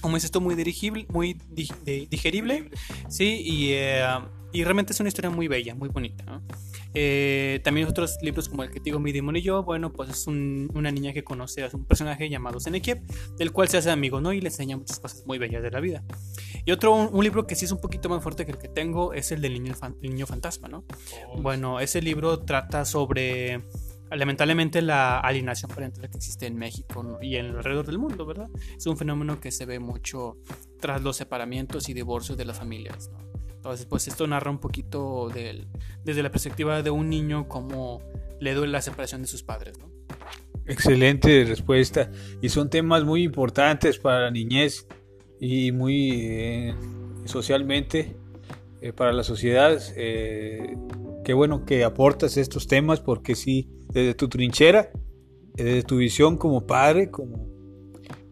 como 0.00 0.16
es 0.16 0.22
esto 0.22 0.40
muy 0.40 0.54
dirigible, 0.54 1.06
muy 1.08 1.40
digerible, 1.50 2.70
sí, 3.08 3.42
y, 3.44 3.72
eh, 3.72 4.04
y 4.52 4.64
realmente 4.64 4.92
es 4.92 5.00
una 5.00 5.08
historia 5.08 5.30
muy 5.30 5.48
bella, 5.48 5.74
muy 5.74 5.88
bonita. 5.88 6.24
¿no? 6.24 6.42
Eh, 6.94 7.60
también 7.64 7.88
otros 7.88 8.18
libros 8.20 8.48
como 8.48 8.62
el 8.62 8.70
que 8.70 8.80
te 8.80 8.84
digo, 8.84 8.98
Mi 8.98 9.12
Demon 9.12 9.36
y 9.36 9.42
yo, 9.42 9.62
bueno, 9.62 9.92
pues 9.92 10.10
es 10.10 10.26
una 10.26 10.90
niña 10.90 11.12
que 11.12 11.24
conoce 11.24 11.64
a 11.64 11.70
un 11.72 11.84
personaje 11.84 12.28
llamado 12.28 12.60
Senekiev, 12.60 13.00
del 13.38 13.52
cual 13.52 13.68
se 13.68 13.78
hace 13.78 13.90
amigo, 13.90 14.20
¿no? 14.20 14.32
Y 14.32 14.40
le 14.40 14.48
enseña 14.48 14.76
muchas 14.76 15.00
cosas 15.00 15.24
muy 15.26 15.38
bellas 15.38 15.62
de 15.62 15.70
la 15.70 15.80
vida. 15.80 16.04
Y 16.64 16.72
otro, 16.72 16.94
un, 16.94 17.24
libro 17.24 17.46
que 17.46 17.54
sí 17.54 17.64
es 17.64 17.72
un 17.72 17.80
poquito 17.80 18.08
más 18.08 18.22
fuerte 18.22 18.44
que 18.44 18.52
el 18.52 18.58
que 18.58 18.68
tengo, 18.68 19.14
es 19.14 19.32
el 19.32 19.40
del 19.40 19.54
niño, 19.54 19.74
niño 20.02 20.26
fantasma, 20.26 20.68
¿no? 20.68 20.84
Oh. 21.28 21.40
Bueno, 21.40 21.80
ese 21.80 22.02
libro 22.02 22.40
trata 22.40 22.84
sobre 22.84 23.62
lamentablemente 24.10 24.82
la 24.82 25.20
alienación 25.20 25.70
parental 25.70 26.10
que 26.10 26.18
existe 26.18 26.46
en 26.46 26.56
México 26.56 27.18
y 27.22 27.36
en 27.36 27.46
alrededor 27.46 27.86
del 27.86 27.98
mundo, 27.98 28.26
¿verdad? 28.26 28.48
Es 28.76 28.86
un 28.86 28.98
fenómeno 28.98 29.40
que 29.40 29.50
se 29.50 29.64
ve 29.64 29.78
mucho 29.78 30.36
tras 30.80 31.02
los 31.02 31.16
separamientos 31.16 31.88
y 31.88 31.94
divorcios 31.94 32.36
de 32.36 32.44
las 32.44 32.58
familias, 32.58 33.08
¿no? 33.10 33.31
Entonces, 33.62 33.86
pues 33.86 34.08
esto 34.08 34.26
narra 34.26 34.50
un 34.50 34.58
poquito 34.58 35.30
desde 36.04 36.22
la 36.24 36.32
perspectiva 36.32 36.82
de 36.82 36.90
un 36.90 37.08
niño 37.08 37.46
cómo 37.46 38.02
le 38.40 38.54
duele 38.54 38.72
la 38.72 38.82
separación 38.82 39.22
de 39.22 39.28
sus 39.28 39.44
padres. 39.44 39.78
Excelente 40.66 41.44
respuesta. 41.44 42.10
Y 42.40 42.48
son 42.48 42.70
temas 42.70 43.04
muy 43.04 43.22
importantes 43.22 44.00
para 44.00 44.22
la 44.22 44.30
niñez 44.32 44.88
y 45.38 45.70
muy 45.70 46.10
eh, 46.12 46.74
socialmente 47.24 48.16
eh, 48.80 48.92
para 48.92 49.12
la 49.12 49.22
sociedad. 49.22 49.80
Eh, 49.94 50.76
qué 51.24 51.32
bueno 51.32 51.64
que 51.64 51.84
aportas 51.84 52.36
estos 52.36 52.66
temas 52.66 52.98
porque 52.98 53.36
sí, 53.36 53.70
desde 53.92 54.14
tu 54.14 54.28
trinchera, 54.28 54.90
desde 55.54 55.84
tu 55.84 55.98
visión 55.98 56.36
como 56.36 56.66
padre, 56.66 57.12
como 57.12 57.46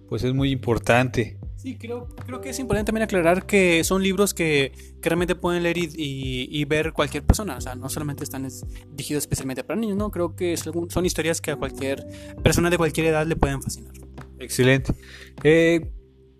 pues 0.09 0.25
es 0.25 0.35
muy 0.35 0.51
importante. 0.51 1.39
Sí, 1.61 1.77
creo, 1.77 2.09
creo 2.25 2.40
que 2.40 2.49
es 2.49 2.59
importante 2.59 2.87
también 2.87 3.03
aclarar 3.03 3.44
que 3.44 3.85
son 3.85 4.03
libros 4.03 4.33
que, 4.33 4.73
realmente 5.03 5.35
pueden 5.35 5.62
leer 5.62 5.77
y, 5.77 6.64
ver 6.64 6.94
cualquier 6.94 7.23
persona. 7.23 7.59
O 7.59 7.61
sea, 7.61 7.75
no 7.75 7.90
solamente 7.90 8.25
están 8.25 8.49
dirigidos 8.88 9.25
especialmente 9.25 9.62
para 9.62 9.79
niños, 9.79 9.99
¿no? 9.99 10.11
Creo 10.11 10.35
que 10.35 10.57
son 10.57 11.05
historias 11.05 11.42
que 11.42 11.51
a 11.51 11.57
cualquier 11.57 12.07
persona 12.42 12.70
de 12.70 12.79
cualquier 12.79 13.09
edad 13.09 13.27
le 13.27 13.37
pueden 13.37 13.61
fascinar. 13.61 13.92
Excelente. 14.38 14.94
Eh, 15.42 15.92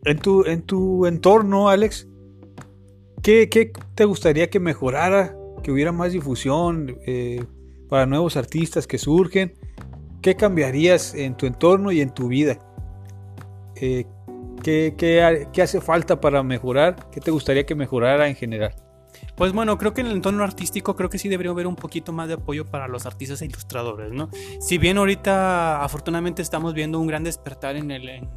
en, 0.07 0.19
tu, 0.21 0.47
en 0.47 0.63
tu 0.63 1.05
entorno, 1.05 1.69
Alex, 1.69 2.09
¿qué, 3.23 3.51
¿qué, 3.51 3.73
te 3.95 4.07
gustaría 4.07 4.49
que 4.49 4.59
mejorara? 4.59 5.37
Que 5.63 5.71
hubiera 5.71 5.93
más 5.93 6.13
difusión 6.13 6.97
eh, 7.07 7.45
para 7.91 8.07
nuevos 8.07 8.39
artistas 8.39 8.87
que 8.87 8.97
surgen. 8.97 9.53
¿Qué 10.23 10.35
cambiarías 10.35 11.15
en 11.15 11.37
tu 11.37 11.45
entorno 11.45 11.93
y 11.93 12.01
en 12.01 12.15
tu 12.15 12.29
vida? 12.29 12.59
Eh, 13.77 14.07
¿Qué, 14.63 15.53
hace 15.63 15.81
falta 15.81 16.21
para 16.21 16.43
mejorar? 16.43 17.11
¿Qué 17.11 17.21
te 17.21 17.31
gustaría 17.31 17.65
que 17.65 17.75
mejorara 17.75 18.29
en 18.29 18.35
general? 18.35 18.75
Pues 19.35 19.53
bueno, 19.53 19.79
creo 19.79 19.95
que 19.95 20.03
en 20.03 20.09
el 20.09 20.15
entorno 20.15 20.45
artístico 20.45 20.97
creo 20.97 21.09
que 21.09 21.19
sí 21.19 21.29
debería 21.29 21.51
haber 21.51 21.67
un 21.67 21.77
poquito 21.77 22.13
más 22.13 22.29
de 22.29 22.35
apoyo 22.35 22.67
para 22.67 22.89
los 22.89 23.07
artistas 23.07 23.43
e 23.43 23.47
ilustradores, 23.47 24.13
¿no? 24.13 24.31
Si 24.61 24.79
bien 24.79 24.99
ahorita 24.99 25.83
afortunadamente 25.83 26.43
estamos 26.43 26.75
viendo 26.75 26.99
un 27.01 27.07
gran 27.07 27.25
despertar 27.25 27.77
en 27.77 27.91
el, 27.91 28.09
en 28.09 28.29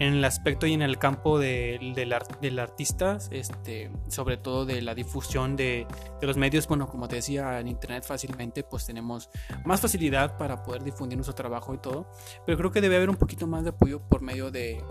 el 0.00 0.24
aspecto 0.24 0.66
y 0.66 0.72
en 0.72 0.82
el 0.82 0.98
campo 0.98 1.38
del, 1.38 1.94
del, 1.94 2.58
artista, 2.58 3.18
este, 3.30 3.90
sobre 4.08 4.38
todo 4.38 4.64
de 4.64 4.80
la 4.80 4.94
difusión 4.94 5.54
de, 5.54 5.86
de, 6.20 6.26
los 6.26 6.36
medios, 6.36 6.66
bueno, 6.66 6.88
como 6.88 7.08
te 7.08 7.16
decía, 7.16 7.60
en 7.60 7.68
internet 7.68 8.04
fácilmente, 8.04 8.64
pues 8.64 8.86
tenemos 8.86 9.28
más 9.64 9.80
facilidad 9.80 10.38
para 10.38 10.62
poder 10.62 10.82
difundir 10.82 11.16
nuestro 11.16 11.34
trabajo 11.34 11.74
y 11.74 11.78
todo, 11.78 12.10
pero 12.46 12.56
creo 12.56 12.70
que 12.70 12.80
debe 12.80 12.96
haber 12.96 13.10
un 13.10 13.16
poquito 13.16 13.46
más 13.46 13.64
de 13.64 13.70
apoyo 13.70 14.00
por 14.08 14.22
medio 14.22 14.50
de, 14.50 14.82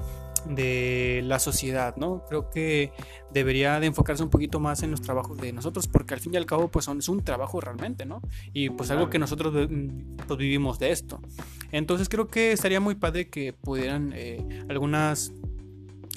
de 0.45 1.21
la 1.23 1.39
sociedad, 1.39 1.95
¿no? 1.97 2.23
Creo 2.27 2.49
que 2.49 2.91
debería 3.31 3.79
de 3.79 3.87
enfocarse 3.87 4.23
un 4.23 4.29
poquito 4.29 4.59
más 4.59 4.83
en 4.83 4.91
los 4.91 5.01
trabajos 5.01 5.37
de 5.37 5.53
nosotros, 5.53 5.87
porque 5.87 6.13
al 6.13 6.19
fin 6.19 6.33
y 6.33 6.37
al 6.37 6.45
cabo, 6.45 6.69
pues 6.69 6.85
son, 6.85 6.99
es 6.99 7.09
un 7.09 7.23
trabajo 7.23 7.61
realmente, 7.61 8.05
¿no? 8.05 8.21
Y 8.53 8.69
pues 8.69 8.91
algo 8.91 9.09
que 9.09 9.19
nosotros 9.19 9.67
pues, 10.27 10.37
vivimos 10.37 10.79
de 10.79 10.91
esto. 10.91 11.21
Entonces 11.71 12.09
creo 12.09 12.27
que 12.27 12.51
estaría 12.51 12.79
muy 12.79 12.95
padre 12.95 13.29
que 13.29 13.53
pudieran 13.53 14.11
eh, 14.15 14.65
algunas 14.69 15.33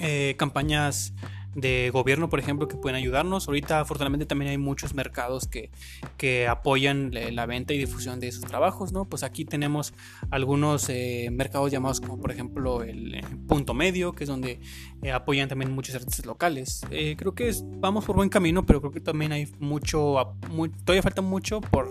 eh, 0.01 0.35
campañas 0.37 1.13
de 1.55 1.89
gobierno, 1.91 2.29
por 2.29 2.39
ejemplo, 2.39 2.67
que 2.67 2.75
pueden 2.75 2.97
ayudarnos. 2.97 3.47
Ahorita, 3.47 3.79
afortunadamente, 3.79 4.25
también 4.25 4.51
hay 4.51 4.57
muchos 4.57 4.93
mercados 4.93 5.47
que, 5.47 5.71
que 6.17 6.47
apoyan 6.47 7.11
la 7.13 7.45
venta 7.45 7.73
y 7.73 7.77
difusión 7.77 8.19
de 8.19 8.27
esos 8.27 8.43
trabajos, 8.43 8.91
¿no? 8.91 9.05
Pues 9.05 9.23
aquí 9.23 9.45
tenemos 9.45 9.93
algunos 10.29 10.89
eh, 10.89 11.29
mercados 11.31 11.71
llamados 11.71 12.01
como, 12.01 12.19
por 12.19 12.31
ejemplo, 12.31 12.83
el, 12.83 13.23
Punto 13.47 13.73
Medio, 13.73 14.13
que 14.13 14.25
es 14.25 14.29
donde 14.29 14.59
eh, 15.01 15.11
apoyan 15.11 15.47
también 15.47 15.71
muchos 15.71 15.95
artistas 15.95 16.25
locales. 16.25 16.85
Eh, 16.91 17.15
creo 17.17 17.33
que 17.33 17.53
vamos 17.77 18.03
por 18.03 18.15
buen 18.15 18.29
camino, 18.29 18.65
pero 18.65 18.81
creo 18.81 18.91
que 18.91 18.99
también 18.99 19.31
hay 19.31 19.47
mucho, 19.59 20.35
todavía 20.83 21.01
falta 21.01 21.21
mucho 21.21 21.61
por, 21.61 21.89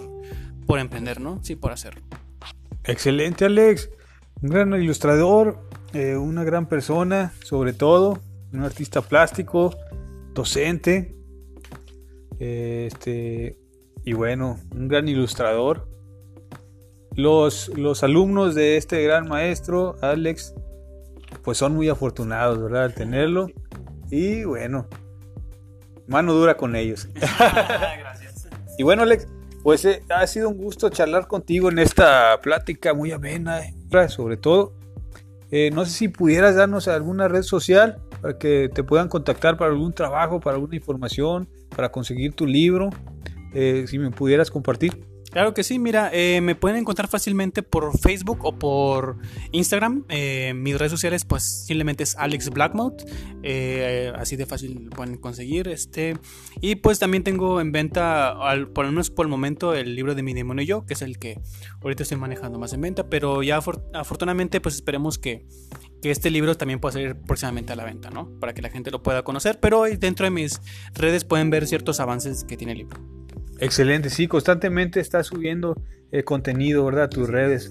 por 0.66 0.78
emprender, 0.78 1.20
¿no? 1.20 1.40
Sí, 1.42 1.56
por 1.56 1.72
hacerlo. 1.72 2.02
Excelente, 2.84 3.46
Alex. 3.46 3.88
Un 4.42 4.50
gran 4.50 4.74
ilustrador, 4.74 5.66
una 5.94 6.44
gran 6.44 6.68
persona, 6.68 7.32
sobre 7.42 7.72
todo 7.72 8.20
un 8.54 8.62
artista 8.64 9.02
plástico, 9.02 9.76
docente, 10.32 11.14
este, 12.38 13.58
y 14.04 14.12
bueno, 14.12 14.58
un 14.74 14.88
gran 14.88 15.08
ilustrador. 15.08 15.88
Los, 17.16 17.68
los 17.76 18.02
alumnos 18.02 18.54
de 18.54 18.76
este 18.76 19.02
gran 19.02 19.28
maestro, 19.28 19.96
Alex, 20.02 20.54
pues 21.42 21.58
son 21.58 21.74
muy 21.74 21.88
afortunados, 21.88 22.60
¿verdad? 22.60 22.84
Al 22.84 22.94
tenerlo. 22.94 23.48
Y 24.10 24.44
bueno, 24.44 24.88
mano 26.06 26.32
dura 26.32 26.56
con 26.56 26.74
ellos. 26.74 27.08
Gracias. 27.14 28.48
y 28.78 28.82
bueno, 28.82 29.02
Alex, 29.02 29.28
pues 29.62 29.84
eh, 29.84 30.02
ha 30.10 30.26
sido 30.26 30.48
un 30.48 30.58
gusto 30.58 30.90
charlar 30.90 31.26
contigo 31.26 31.70
en 31.70 31.78
esta 31.78 32.40
plática 32.42 32.94
muy 32.94 33.12
amena, 33.12 33.60
sobre 34.08 34.36
todo. 34.36 34.74
Eh, 35.50 35.70
no 35.72 35.84
sé 35.84 35.92
si 35.92 36.08
pudieras 36.08 36.56
darnos 36.56 36.88
alguna 36.88 37.28
red 37.28 37.42
social 37.42 38.02
para 38.24 38.38
que 38.38 38.70
te 38.72 38.82
puedan 38.82 39.08
contactar 39.08 39.58
para 39.58 39.70
algún 39.70 39.92
trabajo, 39.92 40.40
para 40.40 40.56
alguna 40.56 40.74
información, 40.76 41.46
para 41.76 41.92
conseguir 41.92 42.32
tu 42.32 42.46
libro, 42.46 42.88
eh, 43.52 43.84
si 43.86 43.98
me 43.98 44.10
pudieras 44.10 44.50
compartir. 44.50 45.04
Claro 45.34 45.52
que 45.52 45.64
sí, 45.64 45.80
mira, 45.80 46.10
eh, 46.12 46.40
me 46.40 46.54
pueden 46.54 46.78
encontrar 46.78 47.08
fácilmente 47.08 47.64
por 47.64 47.98
Facebook 47.98 48.38
o 48.44 48.56
por 48.56 49.18
Instagram. 49.50 50.04
Eh, 50.08 50.52
mis 50.54 50.78
redes 50.78 50.92
sociales, 50.92 51.24
pues 51.24 51.42
simplemente 51.42 52.04
es 52.04 52.14
Alex 52.16 52.50
Blackmouth. 52.50 53.02
así 54.14 54.36
de 54.36 54.46
fácil 54.46 54.90
pueden 54.94 55.16
conseguir. 55.16 55.66
Este. 55.66 56.16
Y 56.60 56.76
pues 56.76 57.00
también 57.00 57.24
tengo 57.24 57.60
en 57.60 57.72
venta, 57.72 58.30
al, 58.48 58.68
por 58.68 58.84
lo 58.84 58.92
menos 58.92 59.10
por 59.10 59.26
el 59.26 59.30
momento, 59.30 59.74
el 59.74 59.96
libro 59.96 60.14
de 60.14 60.22
Mi 60.22 60.34
Demonio 60.34 60.62
y 60.62 60.66
Yo, 60.66 60.86
que 60.86 60.94
es 60.94 61.02
el 61.02 61.18
que 61.18 61.40
ahorita 61.82 62.04
estoy 62.04 62.16
manejando 62.16 62.60
más 62.60 62.72
en 62.72 62.82
venta. 62.82 63.08
Pero 63.08 63.42
ya 63.42 63.60
afortunadamente, 63.92 64.60
pues 64.60 64.76
esperemos 64.76 65.18
que 65.18 65.48
que 66.00 66.10
este 66.10 66.30
libro 66.30 66.54
también 66.54 66.80
pueda 66.80 66.92
salir 66.92 67.16
próximamente 67.16 67.72
a 67.72 67.76
la 67.76 67.84
venta, 67.84 68.10
¿no? 68.10 68.38
Para 68.38 68.52
que 68.52 68.60
la 68.60 68.68
gente 68.68 68.90
lo 68.90 69.02
pueda 69.02 69.24
conocer, 69.24 69.58
pero 69.58 69.84
dentro 69.84 70.26
de 70.26 70.30
mis 70.30 70.60
redes 70.92 71.24
pueden 71.24 71.48
ver 71.48 71.66
ciertos 71.66 71.98
avances 71.98 72.44
que 72.44 72.58
tiene 72.58 72.72
el 72.72 72.78
libro. 72.78 73.23
Excelente, 73.64 74.10
sí, 74.10 74.28
constantemente 74.28 75.00
estás 75.00 75.26
subiendo 75.26 75.76
el 76.12 76.24
contenido, 76.24 76.84
¿verdad? 76.84 77.08
Tus 77.08 77.28
redes. 77.28 77.70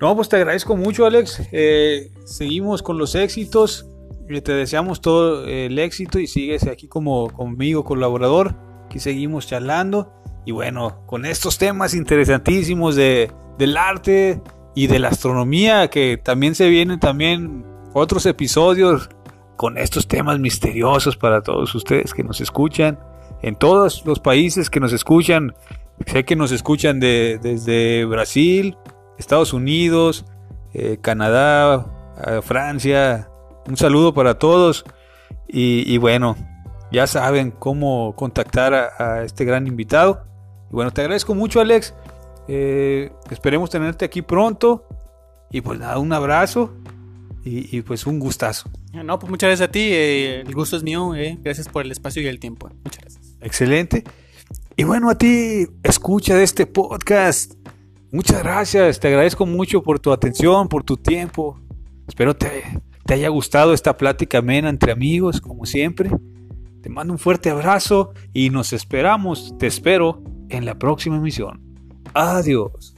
No, 0.00 0.14
pues 0.14 0.28
te 0.28 0.36
agradezco 0.36 0.76
mucho, 0.76 1.06
Alex. 1.06 1.48
Eh, 1.52 2.12
seguimos 2.24 2.82
con 2.82 2.98
los 2.98 3.14
éxitos. 3.14 3.86
Te 4.28 4.52
deseamos 4.52 5.00
todo 5.00 5.46
el 5.46 5.78
éxito 5.78 6.18
y 6.18 6.26
sigues 6.26 6.66
aquí 6.66 6.86
como 6.86 7.30
conmigo, 7.30 7.84
colaborador. 7.84 8.54
Aquí 8.86 9.00
seguimos 9.00 9.46
charlando. 9.46 10.12
Y 10.46 10.52
bueno, 10.52 11.02
con 11.06 11.26
estos 11.26 11.58
temas 11.58 11.94
interesantísimos 11.94 12.94
de, 12.94 13.32
del 13.58 13.76
arte, 13.76 14.40
y 14.78 14.86
de 14.86 15.00
la 15.00 15.08
astronomía, 15.08 15.90
que 15.90 16.18
también 16.18 16.54
se 16.54 16.68
vienen 16.68 17.00
también 17.00 17.64
otros 17.94 18.26
episodios 18.26 19.10
con 19.56 19.76
estos 19.76 20.06
temas 20.06 20.38
misteriosos 20.38 21.16
para 21.16 21.42
todos 21.42 21.74
ustedes 21.74 22.14
que 22.14 22.22
nos 22.22 22.40
escuchan, 22.40 22.96
en 23.42 23.56
todos 23.56 24.04
los 24.04 24.20
países 24.20 24.70
que 24.70 24.80
nos 24.80 24.92
escuchan, 24.92 25.54
sé 26.06 26.24
que 26.24 26.36
nos 26.36 26.52
escuchan 26.52 27.00
de, 27.00 27.38
desde 27.42 28.04
Brasil, 28.04 28.76
Estados 29.18 29.52
Unidos, 29.52 30.24
eh, 30.74 30.98
Canadá, 31.00 31.94
Francia, 32.42 33.30
un 33.68 33.76
saludo 33.76 34.12
para 34.12 34.38
todos 34.38 34.84
y, 35.46 35.96
bueno, 35.98 36.36
ya 36.90 37.06
saben 37.06 37.52
cómo 37.52 38.16
contactar 38.16 38.74
a, 38.74 39.22
este 39.22 39.44
gran 39.44 39.66
invitado. 39.66 40.24
Y 40.70 40.74
bueno, 40.74 40.90
te 40.90 41.02
agradezco 41.02 41.34
mucho 41.34 41.60
Alex 41.60 41.94
eh, 42.48 43.12
esperemos 43.30 43.68
tenerte 43.70 44.04
aquí 44.04 44.22
pronto. 44.22 44.86
Y 45.50 45.60
pues 45.60 45.78
nada, 45.78 45.98
un 45.98 46.12
abrazo 46.12 46.74
y, 47.44 47.80
pues 47.82 48.06
un 48.06 48.18
gustazo. 48.18 48.68
No, 48.92 49.18
pues 49.18 49.30
muchas 49.30 49.48
gracias 49.48 49.68
a 49.68 49.72
ti. 49.72 49.80
Eh, 49.80 50.40
el 50.40 50.54
gusto 50.54 50.76
es 50.76 50.82
mío. 50.82 51.14
Eh. 51.14 51.38
Gracias 51.40 51.68
por 51.68 51.84
el 51.84 51.92
espacio 51.92 52.20
y 52.22 52.26
el 52.26 52.40
tiempo. 52.40 52.68
Muchas 52.84 53.02
gracias. 53.02 53.27
Excelente. 53.40 54.04
Y 54.76 54.84
bueno, 54.84 55.10
a 55.10 55.16
ti, 55.16 55.66
escucha 55.82 56.36
de 56.36 56.44
este 56.44 56.66
podcast. 56.66 57.54
Muchas 58.12 58.42
gracias. 58.42 59.00
Te 59.00 59.08
agradezco 59.08 59.44
mucho 59.44 59.82
por 59.82 59.98
tu 59.98 60.12
atención, 60.12 60.68
por 60.68 60.84
tu 60.84 60.96
tiempo. 60.96 61.60
Espero 62.06 62.34
te, 62.34 62.64
te 63.04 63.14
haya 63.14 63.28
gustado 63.28 63.74
esta 63.74 63.96
plática 63.96 64.38
amena 64.38 64.68
entre 64.68 64.92
amigos, 64.92 65.40
como 65.40 65.66
siempre. 65.66 66.10
Te 66.82 66.88
mando 66.88 67.12
un 67.12 67.18
fuerte 67.18 67.50
abrazo 67.50 68.12
y 68.32 68.50
nos 68.50 68.72
esperamos, 68.72 69.54
te 69.58 69.66
espero 69.66 70.22
en 70.48 70.64
la 70.64 70.78
próxima 70.78 71.16
emisión. 71.16 71.60
Adiós. 72.14 72.97